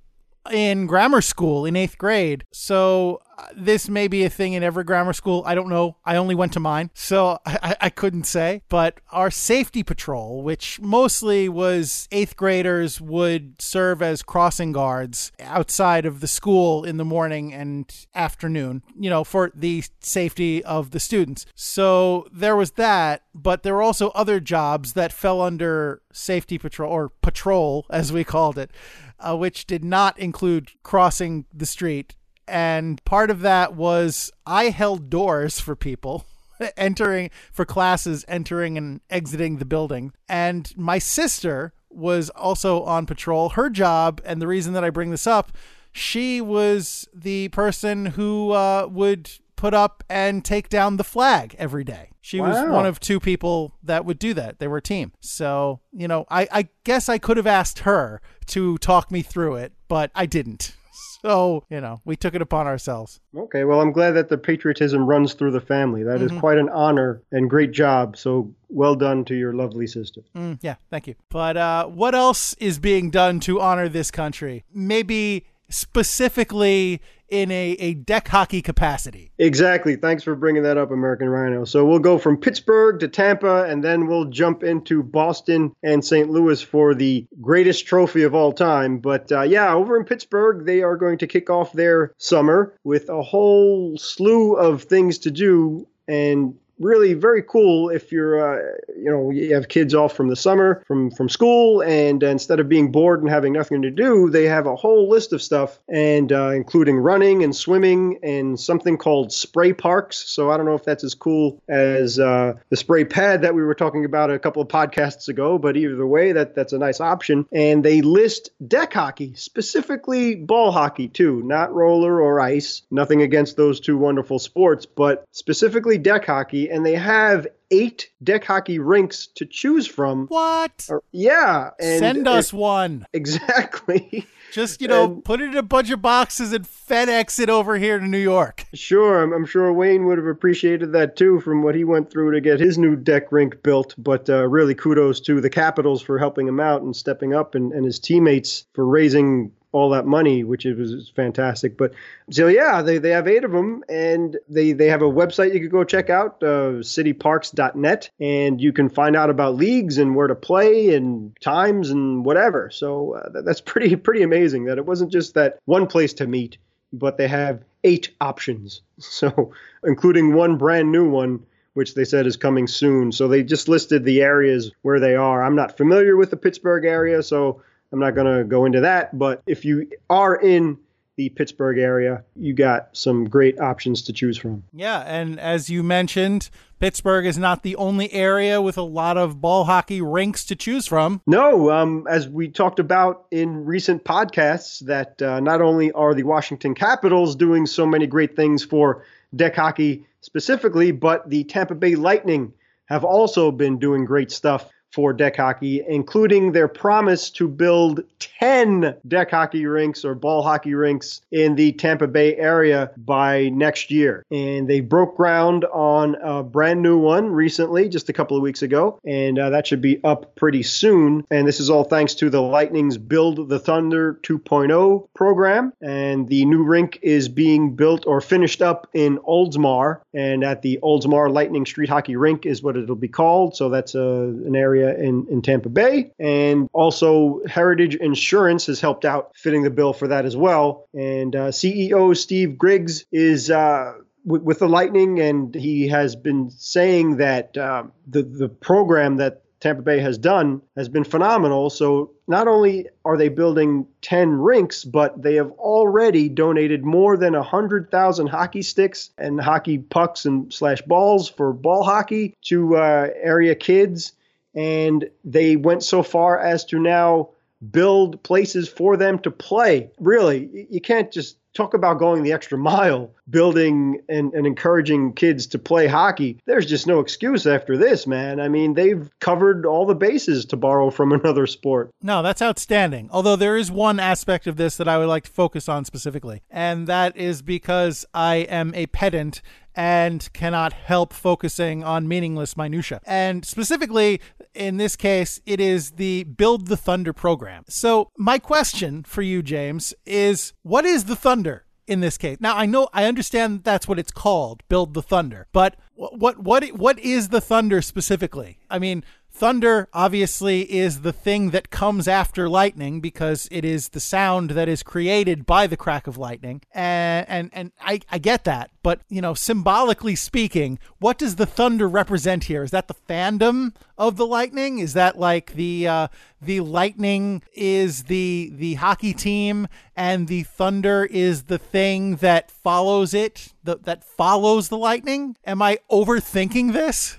[0.50, 2.44] in grammar school in eighth grade.
[2.52, 3.23] So uh,
[3.54, 5.42] this may be a thing in every grammar school.
[5.46, 5.96] I don't know.
[6.04, 8.62] I only went to mine, so I, I couldn't say.
[8.68, 16.06] But our safety patrol, which mostly was eighth graders, would serve as crossing guards outside
[16.06, 21.00] of the school in the morning and afternoon, you know, for the safety of the
[21.00, 21.46] students.
[21.54, 26.92] So there was that, but there were also other jobs that fell under safety patrol
[26.92, 28.70] or patrol, as we called it
[29.18, 32.14] uh, which did not include crossing the street.
[32.46, 36.26] And part of that was I held doors for people
[36.76, 40.12] entering for classes, entering and exiting the building.
[40.28, 43.50] And my sister was also on patrol.
[43.50, 45.52] Her job, and the reason that I bring this up,
[45.92, 51.84] she was the person who uh, would put up and take down the flag every
[51.84, 52.10] day.
[52.20, 52.48] She wow.
[52.48, 54.58] was one of two people that would do that.
[54.58, 55.12] They were a team.
[55.20, 59.56] So, you know, I, I guess I could have asked her to talk me through
[59.56, 60.74] it, but I didn't.
[61.22, 63.20] So, you know, we took it upon ourselves.
[63.36, 66.02] Okay, well, I'm glad that the patriotism runs through the family.
[66.02, 66.34] That mm-hmm.
[66.34, 68.16] is quite an honor and great job.
[68.16, 70.22] So, well done to your lovely sister.
[70.36, 71.14] Mm, yeah, thank you.
[71.30, 74.64] But uh, what else is being done to honor this country?
[74.72, 77.00] Maybe specifically
[77.34, 79.32] in a, a deck hockey capacity.
[79.38, 79.96] Exactly.
[79.96, 81.64] Thanks for bringing that up, American Rhino.
[81.64, 86.30] So we'll go from Pittsburgh to Tampa, and then we'll jump into Boston and St.
[86.30, 88.98] Louis for the greatest trophy of all time.
[88.98, 93.08] But uh, yeah, over in Pittsburgh, they are going to kick off their summer with
[93.08, 95.88] a whole slew of things to do.
[96.06, 100.36] And really very cool if you're uh, you know you have kids off from the
[100.36, 104.44] summer from from school and instead of being bored and having nothing to do they
[104.44, 109.32] have a whole list of stuff and uh, including running and swimming and something called
[109.32, 110.16] spray parks.
[110.28, 113.62] So i don't know if that's as cool as uh, the spray pad that we
[113.62, 117.00] were talking about a couple of podcasts ago but either way that that's a nice
[117.00, 117.46] option.
[117.52, 123.56] And they list deck hockey specifically ball hockey too not roller or ice nothing against
[123.56, 129.26] those two wonderful sports but specifically deck hockey and they have eight deck hockey rinks
[129.34, 130.26] to choose from.
[130.28, 130.86] What?
[130.88, 131.70] Or, yeah.
[131.80, 133.06] And, Send us and, one.
[133.12, 134.26] Exactly.
[134.52, 137.76] Just, you know, and, put it in a bunch of boxes and FedEx it over
[137.76, 138.66] here to New York.
[138.74, 139.22] Sure.
[139.22, 142.40] I'm, I'm, sure Wayne would have appreciated that too from what he went through to
[142.40, 143.94] get his new deck rink built.
[143.96, 147.72] But uh, really, kudos to the Capitals for helping him out and stepping up and,
[147.72, 151.76] and his teammates for raising all that money, which was fantastic.
[151.76, 151.92] But
[152.30, 155.60] so yeah, they, they have eight of them, and they they have a website you
[155.60, 160.28] could go check out, uh, citiparks.net, and you can find out about leagues and where
[160.28, 162.70] to play and times and whatever.
[162.70, 166.56] So uh, that's pretty pretty amazing that it wasn't just that one place to meet,
[166.92, 168.80] but they have eight options.
[169.00, 169.52] So
[169.82, 173.10] including one brand new one which they said is coming soon.
[173.10, 175.42] So they just listed the areas where they are.
[175.42, 177.62] I'm not familiar with the Pittsburgh area, so
[177.94, 180.78] I'm not going to go into that, but if you are in
[181.14, 184.64] the Pittsburgh area, you got some great options to choose from.
[184.72, 189.40] Yeah, and as you mentioned, Pittsburgh is not the only area with a lot of
[189.40, 191.22] ball hockey rinks to choose from.
[191.24, 196.24] No, um, as we talked about in recent podcasts, that uh, not only are the
[196.24, 199.04] Washington Capitals doing so many great things for
[199.36, 202.54] deck hockey specifically, but the Tampa Bay Lightning
[202.86, 208.94] have also been doing great stuff for deck hockey, including their promise to build 10
[209.08, 214.24] deck hockey rinks or ball hockey rinks in the Tampa Bay area by next year.
[214.30, 218.62] And they broke ground on a brand new one recently, just a couple of weeks
[218.62, 221.24] ago, and uh, that should be up pretty soon.
[221.30, 225.72] And this is all thanks to the Lightning's Build the Thunder 2.0 program.
[225.80, 230.78] And the new rink is being built or finished up in Oldsmar, and at the
[230.82, 233.56] Oldsmar Lightning Street Hockey Rink is what it'll be called.
[233.56, 236.12] So that's uh, an area area in, in Tampa Bay.
[236.18, 240.88] And also, Heritage Insurance has helped out fitting the bill for that as well.
[240.94, 243.50] And uh, CEO Steve Griggs is.
[243.50, 243.94] Uh,
[244.26, 249.82] with the Lightning, and he has been saying that uh, the the program that Tampa
[249.82, 251.68] Bay has done has been phenomenal.
[251.68, 257.34] So not only are they building 10 rinks, but they have already donated more than
[257.34, 263.54] 100,000 hockey sticks and hockey pucks and slash balls for ball hockey to uh, area
[263.54, 264.12] kids
[264.54, 267.30] and they went so far as to now
[267.70, 269.90] build places for them to play.
[269.98, 275.46] Really, you can't just talk about going the extra mile, building and, and, encouraging kids
[275.46, 276.38] to play hockey.
[276.46, 278.40] There's just no excuse after this, man.
[278.40, 281.90] I mean, they've covered all the bases to borrow from another sport.
[282.02, 283.08] No, that's outstanding.
[283.12, 286.42] Although there is one aspect of this that I would like to focus on specifically,
[286.50, 289.40] and that is because I am a pedant
[289.76, 293.00] and cannot help focusing on meaningless minutia.
[293.04, 294.20] And specifically,
[294.54, 297.64] in this case, it is the Build the Thunder program.
[297.68, 301.64] So, my question for you, James, is what is the Thunder?
[301.86, 302.38] in this case.
[302.40, 305.46] Now I know I understand that's what it's called, build the thunder.
[305.52, 308.58] But what what what what is the thunder specifically?
[308.70, 309.04] I mean,
[309.36, 314.68] Thunder obviously is the thing that comes after lightning because it is the sound that
[314.68, 316.62] is created by the crack of lightning.
[316.72, 318.70] And and, and I, I get that.
[318.84, 322.62] But, you know, symbolically speaking, what does the thunder represent here?
[322.62, 324.78] Is that the fandom of the lightning?
[324.78, 326.08] Is that like the uh,
[326.40, 329.66] the lightning is the the hockey team
[329.96, 335.36] and the thunder is the thing that follows it, the, that follows the lightning?
[335.44, 337.16] Am I overthinking this?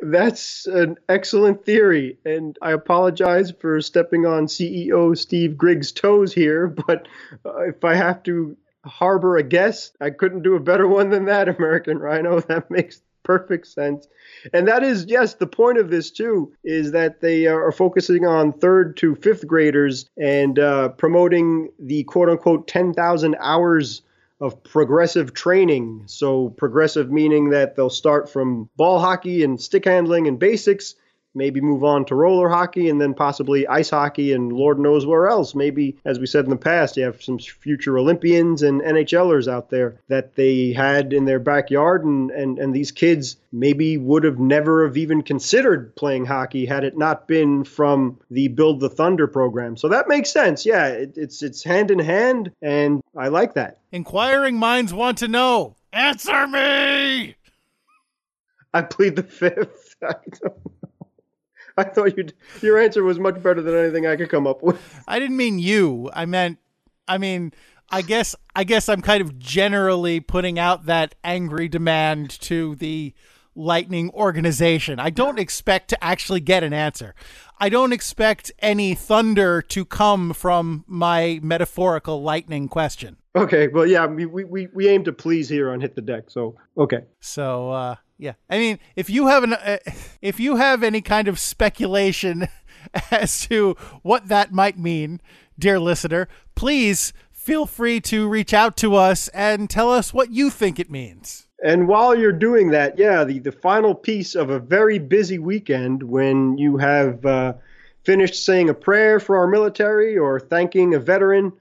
[0.00, 6.66] That's an excellent theory, and I apologize for stepping on CEO Steve Griggs' toes here,
[6.68, 7.08] but
[7.44, 11.26] uh, if I have to harbor a guess, I couldn't do a better one than
[11.26, 12.40] that, American Rhino.
[12.48, 14.08] That makes perfect sense.
[14.54, 18.52] And that is, yes, the point of this too is that they are focusing on
[18.52, 24.00] third to fifth graders and uh, promoting the quote unquote 10,000 hours
[24.40, 26.04] of progressive training.
[26.06, 30.94] So, progressive meaning that they'll start from ball hockey and stick handling and basics,
[31.38, 35.28] maybe move on to roller hockey and then possibly ice hockey and Lord knows where
[35.28, 35.54] else.
[35.54, 39.70] Maybe, as we said in the past, you have some future Olympians and NHLers out
[39.70, 44.38] there that they had in their backyard, and, and, and these kids maybe would have
[44.38, 49.26] never have even considered playing hockey had it not been from the Build the Thunder
[49.26, 49.76] program.
[49.76, 50.66] So that makes sense.
[50.66, 53.78] Yeah, it, it's it's hand in hand, and I like that.
[53.92, 55.76] Inquiring minds want to know.
[55.92, 57.36] Answer me.
[58.74, 59.96] I plead the fifth.
[61.82, 62.26] I thought you
[62.60, 64.80] your answer was much better than anything I could come up with.
[65.06, 66.10] I didn't mean you.
[66.12, 66.58] I meant
[67.06, 67.52] I mean
[67.88, 73.14] I guess I guess I'm kind of generally putting out that angry demand to the
[73.58, 75.00] Lightning organization.
[75.00, 77.14] I don't expect to actually get an answer.
[77.58, 83.16] I don't expect any thunder to come from my metaphorical lightning question.
[83.34, 86.56] Okay, well, yeah, we, we, we aim to please here on Hit the Deck, so
[86.76, 87.00] okay.
[87.18, 89.78] So, uh, yeah, I mean, if you have an, uh,
[90.22, 92.46] if you have any kind of speculation
[93.10, 95.20] as to what that might mean,
[95.58, 100.48] dear listener, please feel free to reach out to us and tell us what you
[100.48, 101.47] think it means.
[101.62, 106.02] And while you're doing that, yeah, the, the final piece of a very busy weekend
[106.02, 107.54] when you have uh,
[108.04, 111.52] finished saying a prayer for our military or thanking a veteran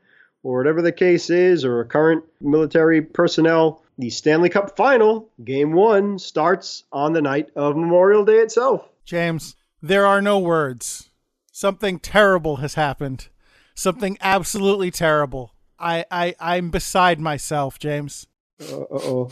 [0.43, 5.73] or whatever the case is or a current military personnel, the Stanley Cup final, game
[5.73, 8.87] one, starts on the night of Memorial Day itself.
[9.03, 11.09] James, there are no words.
[11.51, 13.29] Something terrible has happened.
[13.73, 15.55] Something absolutely terrible.
[15.79, 18.27] I, I, I'm beside myself, James.
[18.61, 19.31] Uh oh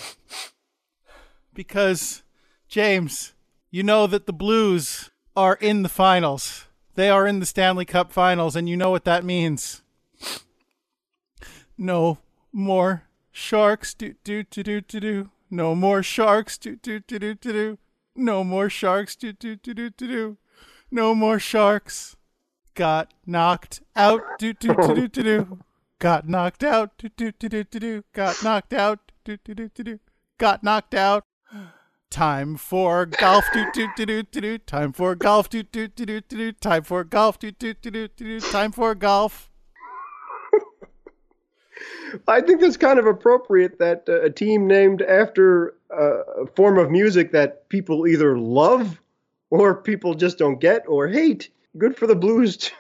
[1.55, 2.21] because,
[2.67, 3.33] James,
[3.71, 6.67] you know that the Blues are in the finals.
[6.93, 9.81] They are in the Stanley Cup finals, and you know what that means.
[11.77, 12.19] No
[12.53, 13.93] more sharks.
[13.93, 15.29] Do, do, do, do, do, do.
[15.49, 16.57] No more sharks.
[16.57, 17.77] Do, do, do, do, do, do.
[18.15, 19.15] No more sharks.
[19.15, 20.37] Do, do, do, do, do, do.
[20.89, 22.15] No more sharks.
[22.75, 24.21] Got knocked out.
[24.39, 25.59] Do, do, do, do, do, do.
[25.99, 26.97] Got knocked out.
[26.97, 28.03] Do, do, do, do, do, do.
[28.13, 28.99] Got knocked out.
[29.25, 29.99] Do, do, do, do, do.
[30.37, 31.23] Got knocked out.
[32.15, 33.43] Time for golf.
[33.53, 34.57] Do, do, do, do, do, do.
[34.59, 35.49] Time for golf.
[35.49, 36.51] Do, do, do, do, do, do.
[36.53, 37.37] Time for golf.
[37.37, 38.39] Do, do, do, do, do, do.
[38.39, 39.51] Time for golf.
[42.25, 46.77] I think that's kind of appropriate that uh, a team named after uh, a form
[46.77, 49.01] of music that people either love
[49.49, 51.49] or people just don't get or hate.
[51.77, 52.71] Good for the Blues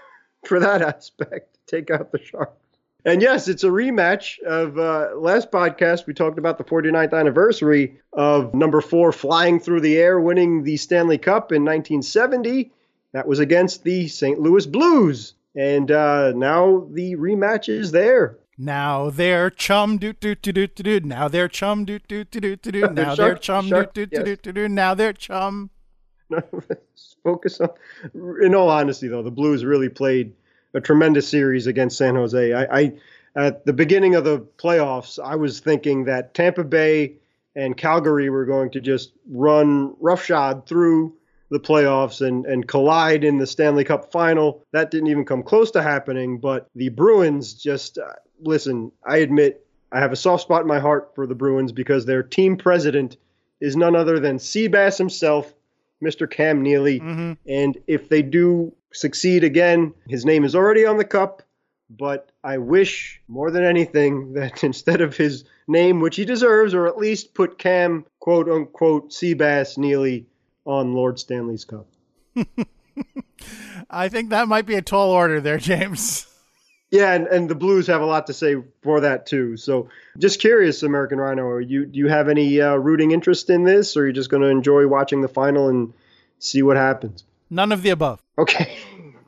[0.45, 1.57] for that aspect.
[1.67, 2.64] Take out the Sharks.
[3.05, 6.07] And yes, it's a rematch of uh, last podcast.
[6.07, 10.75] We talked about the 49th anniversary of number four flying through the air, winning the
[10.77, 12.71] Stanley Cup in 1970.
[13.13, 14.39] That was against the St.
[14.39, 15.35] Louis Blues.
[15.55, 18.39] And uh, now the rematch is there.
[18.57, 20.99] Now they're chum do do do do do do.
[21.01, 22.87] Now they're chum do do do do do do.
[22.87, 24.67] Now they're chum do do do do do do.
[24.67, 25.69] Now they're chum.
[27.23, 27.69] Focus on.
[28.41, 30.33] In all honesty, though, the Blues really played
[30.75, 32.53] a tremendous series against San Jose.
[32.53, 32.93] I, I
[33.35, 37.15] at the beginning of the playoffs, I was thinking that Tampa Bay
[37.55, 41.15] and Calgary were going to just run roughshod through
[41.49, 44.63] the playoffs and, and collide in the Stanley Cup final.
[44.71, 49.65] That didn't even come close to happening, but the Bruins just uh, listen, I admit
[49.91, 53.17] I have a soft spot in my heart for the Bruins because their team president
[53.61, 55.53] is none other than Seabass himself,
[56.03, 56.29] Mr.
[56.29, 56.99] Cam Neely.
[56.99, 57.33] Mm-hmm.
[57.47, 59.93] And if they do succeed again.
[60.07, 61.41] His name is already on the cup,
[61.89, 66.87] but I wish more than anything that instead of his name, which he deserves, or
[66.87, 70.25] at least put Cam, quote unquote, Seabass Neely
[70.65, 71.87] on Lord Stanley's cup.
[73.89, 76.27] I think that might be a tall order there, James.
[76.95, 79.57] Yeah, and, and the Blues have a lot to say for that too.
[79.57, 83.65] So, just curious, American Rhino, are you do you have any uh, rooting interest in
[83.65, 85.93] this, or are you just going to enjoy watching the final and
[86.39, 87.25] see what happens?
[87.49, 88.23] None of the above.
[88.37, 88.77] Okay.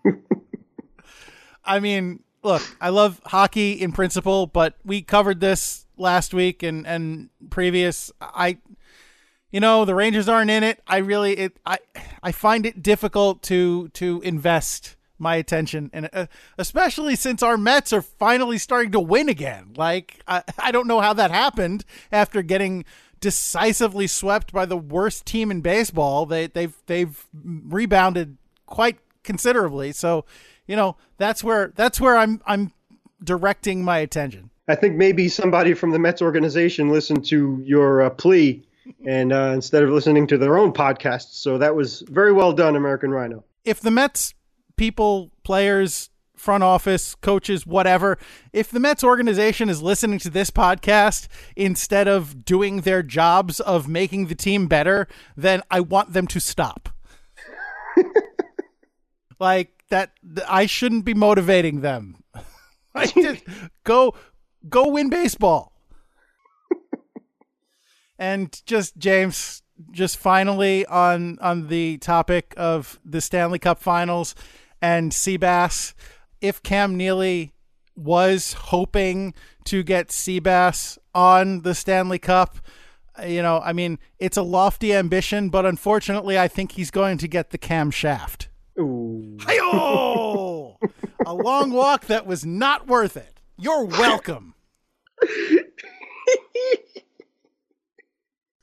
[1.66, 6.88] I mean, look, I love hockey in principle, but we covered this last week and
[6.88, 8.14] and previous.
[8.22, 8.60] I,
[9.52, 10.82] you know, the Rangers aren't in it.
[10.88, 11.80] I really it I
[12.24, 17.92] I find it difficult to to invest my attention and uh, especially since our Mets
[17.92, 19.74] are finally starting to win again.
[19.76, 22.86] Like I I don't know how that happened after getting
[23.20, 26.26] decisively swept by the worst team in baseball.
[26.26, 29.92] They they've they've rebounded quite considerably.
[29.92, 30.26] So,
[30.68, 32.72] you know, that's where that's where I'm I'm
[33.24, 34.50] directing my attention.
[34.68, 38.64] I think maybe somebody from the Mets organization listened to your uh, plea
[39.06, 41.34] and uh, instead of listening to their own podcasts.
[41.34, 43.44] So that was very well done, American Rhino.
[43.64, 44.34] If the Mets
[44.78, 48.18] people, players, front office, coaches, whatever,
[48.54, 53.88] if the Mets organization is listening to this podcast instead of doing their jobs of
[53.88, 56.90] making the team better, then I want them to stop.
[59.40, 60.12] like that
[60.48, 62.24] I shouldn't be motivating them.
[62.96, 63.44] I just
[63.84, 64.16] go
[64.70, 65.74] go win baseball.
[68.20, 74.36] and just James just finally on on the topic of the Stanley Cup Finals
[74.82, 75.94] and Seabass,
[76.42, 77.54] if Cam Neely
[77.96, 79.34] was hoping
[79.66, 82.58] to get Seabass on the Stanley Cup,
[83.26, 87.28] you know, I mean, it's a lofty ambition, but unfortunately, I think he's going to
[87.28, 88.50] get the Cam shaft.
[88.80, 89.38] Ooh.
[89.42, 90.78] Hi-oh!
[91.26, 93.40] a long walk that was not worth it.
[93.58, 94.54] You're welcome.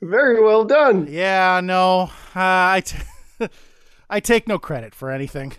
[0.00, 1.08] Very well done.
[1.10, 2.40] Yeah, no, uh,
[2.76, 2.98] I, t-
[4.10, 5.54] I take no credit for anything.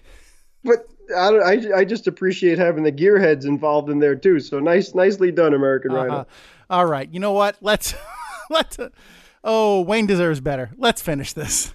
[0.65, 4.39] But I, I, I just appreciate having the gearheads involved in there too.
[4.39, 6.03] So nice, nicely done, American uh-huh.
[6.05, 6.27] Rhino.
[6.69, 7.57] All right, you know what?
[7.61, 7.93] Let's
[8.49, 8.77] let's.
[8.77, 8.89] Uh,
[9.43, 10.71] oh, Wayne deserves better.
[10.77, 11.73] Let's finish this.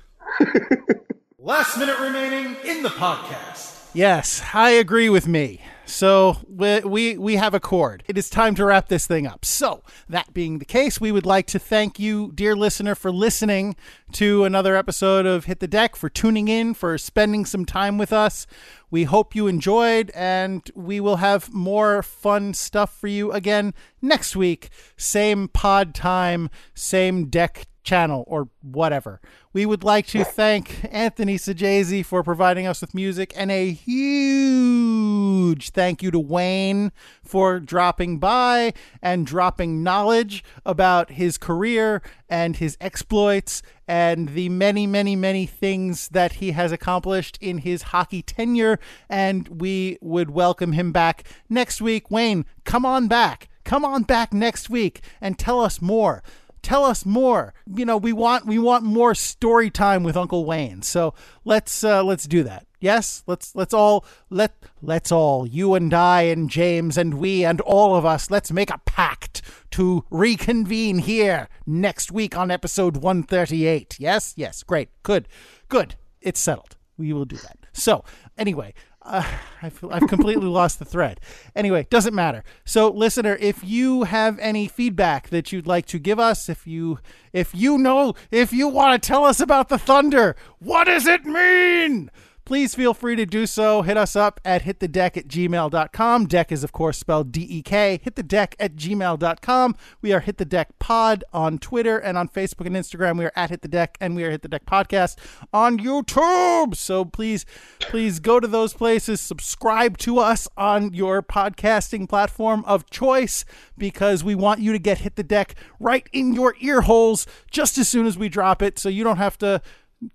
[1.39, 3.91] Last minute remaining in the podcast.
[3.95, 5.61] Yes, I agree with me.
[5.91, 8.05] So we, we we have a chord.
[8.07, 9.45] It is time to wrap this thing up.
[9.45, 13.75] So that being the case, we would like to thank you, dear listener, for listening
[14.13, 18.13] to another episode of Hit the Deck, for tuning in, for spending some time with
[18.13, 18.47] us.
[18.91, 24.37] We hope you enjoyed, and we will have more fun stuff for you again next
[24.37, 24.71] week.
[24.97, 29.21] Same pod time, same deck channel, or whatever.
[29.53, 35.71] We would like to thank Anthony Sajazi for providing us with music, and a huge
[35.71, 36.93] thank you to Wayne
[37.25, 44.87] for dropping by and dropping knowledge about his career and his exploits and the many,
[44.87, 48.79] many, many things that he has accomplished in his hockey tenure.
[49.09, 52.09] And we would welcome him back next week.
[52.09, 53.49] Wayne, come on back.
[53.65, 56.23] Come on back next week and tell us more
[56.63, 57.55] tell us more.
[57.67, 60.83] You know, we want we want more story time with Uncle Wayne.
[60.83, 62.67] So let's uh, let's do that.
[62.81, 67.61] Yes, let's let's all let let's all you and I and James and we and
[67.61, 69.43] all of us let's make a pact
[69.73, 73.97] to reconvene here next week on episode 138.
[74.01, 74.35] Yes?
[74.37, 74.63] Yes.
[74.63, 74.89] Great.
[75.03, 75.29] Good.
[75.69, 75.95] Good.
[76.21, 76.77] It's settled.
[76.97, 77.59] We will do that.
[77.73, 78.05] So,
[78.37, 78.75] anyway,
[79.11, 79.25] uh,
[79.63, 81.21] I've, I've completely lost the thread.
[81.55, 82.45] Anyway, doesn't matter.
[82.65, 86.99] So, listener, if you have any feedback that you'd like to give us, if you
[87.33, 91.25] if you know if you want to tell us about the thunder, what does it
[91.25, 92.11] mean?
[92.51, 93.83] Please feel free to do so.
[93.83, 96.27] Hit us up at hitthedeck at gmail.com.
[96.27, 98.01] Deck is, of course, spelled D E K.
[98.03, 99.77] Hit the deck at gmail.com.
[100.03, 103.19] We are Hit the Deck Pod on Twitter and on Facebook and Instagram.
[103.19, 105.17] We are at Hit the Deck and we are Hit the Deck Podcast
[105.53, 106.75] on YouTube.
[106.75, 107.47] So please,
[107.79, 109.21] please go to those places.
[109.21, 113.45] Subscribe to us on your podcasting platform of choice
[113.79, 117.79] because we want you to get Hit the Deck right in your ear holes just
[117.79, 119.63] as soon as we drop it so you don't have to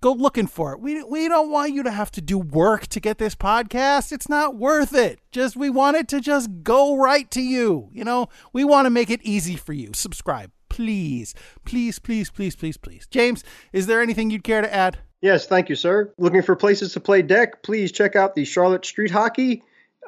[0.00, 0.80] go looking for it.
[0.80, 4.12] We we don't want you to have to do work to get this podcast.
[4.12, 5.20] It's not worth it.
[5.30, 7.88] Just we want it to just go right to you.
[7.92, 9.90] You know, we want to make it easy for you.
[9.94, 11.34] Subscribe, please.
[11.64, 13.06] Please, please, please, please, please.
[13.10, 14.98] James, is there anything you'd care to add?
[15.22, 16.12] Yes, thank you, sir.
[16.18, 17.62] Looking for places to play deck?
[17.62, 19.62] Please check out the Charlotte Street Hockey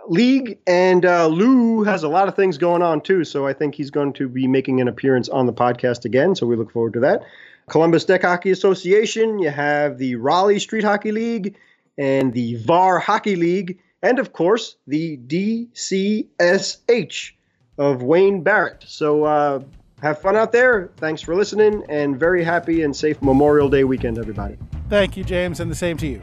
[0.06, 0.58] League.
[0.66, 3.90] And uh, Lou has a lot of things going on too, so I think he's
[3.90, 6.34] going to be making an appearance on the podcast again.
[6.34, 7.22] So we look forward to that.
[7.68, 11.56] Columbus Deck Hockey Association, you have the Raleigh Street Hockey League
[11.96, 17.32] and the VAR Hockey League, and of course the DCSH
[17.78, 18.84] of Wayne Barrett.
[18.86, 19.60] So uh,
[20.00, 20.90] have fun out there.
[20.96, 24.56] Thanks for listening, and very happy and safe Memorial Day weekend, everybody.
[24.88, 26.20] Thank you, James, and the same to you.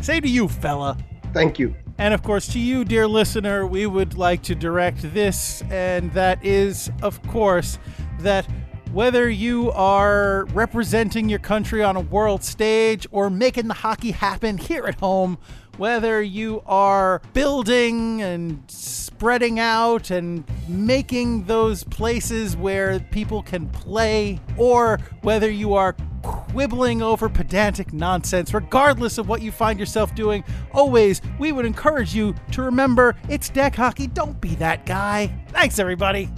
[0.00, 0.96] Same to you, fella.
[1.32, 1.74] Thank you.
[1.98, 6.44] And of course, to you, dear listener, we would like to direct this, and that
[6.44, 7.78] is, of course,
[8.20, 8.46] that
[8.94, 14.56] whether you are representing your country on a world stage or making the hockey happen
[14.56, 15.36] here at home,
[15.78, 24.38] whether you are building and spreading out and making those places where people can play,
[24.56, 30.44] or whether you are quibbling over pedantic nonsense, regardless of what you find yourself doing,
[30.72, 34.06] always we would encourage you to remember it's deck hockey.
[34.06, 35.34] Don't be that guy.
[35.48, 36.28] Thanks, everybody.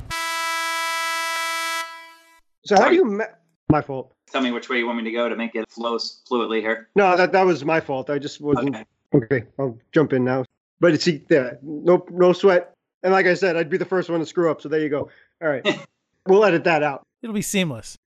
[2.67, 3.05] So how do you?
[3.05, 3.25] Ma-
[3.71, 4.13] my fault.
[4.31, 6.61] Tell me which way you want me to go to make it flow s- fluidly
[6.61, 6.89] here.
[6.95, 8.11] No, that that was my fault.
[8.11, 8.75] I just wasn't.
[8.77, 8.85] Okay.
[9.15, 10.45] Okay, I'll jump in now.
[10.81, 12.73] But it's see, yeah, no, no sweat.
[13.03, 14.61] And like I said, I'd be the first one to screw up.
[14.61, 15.09] So there you go.
[15.43, 15.67] All right,
[16.27, 17.03] we'll edit that out.
[17.23, 17.97] It'll be seamless.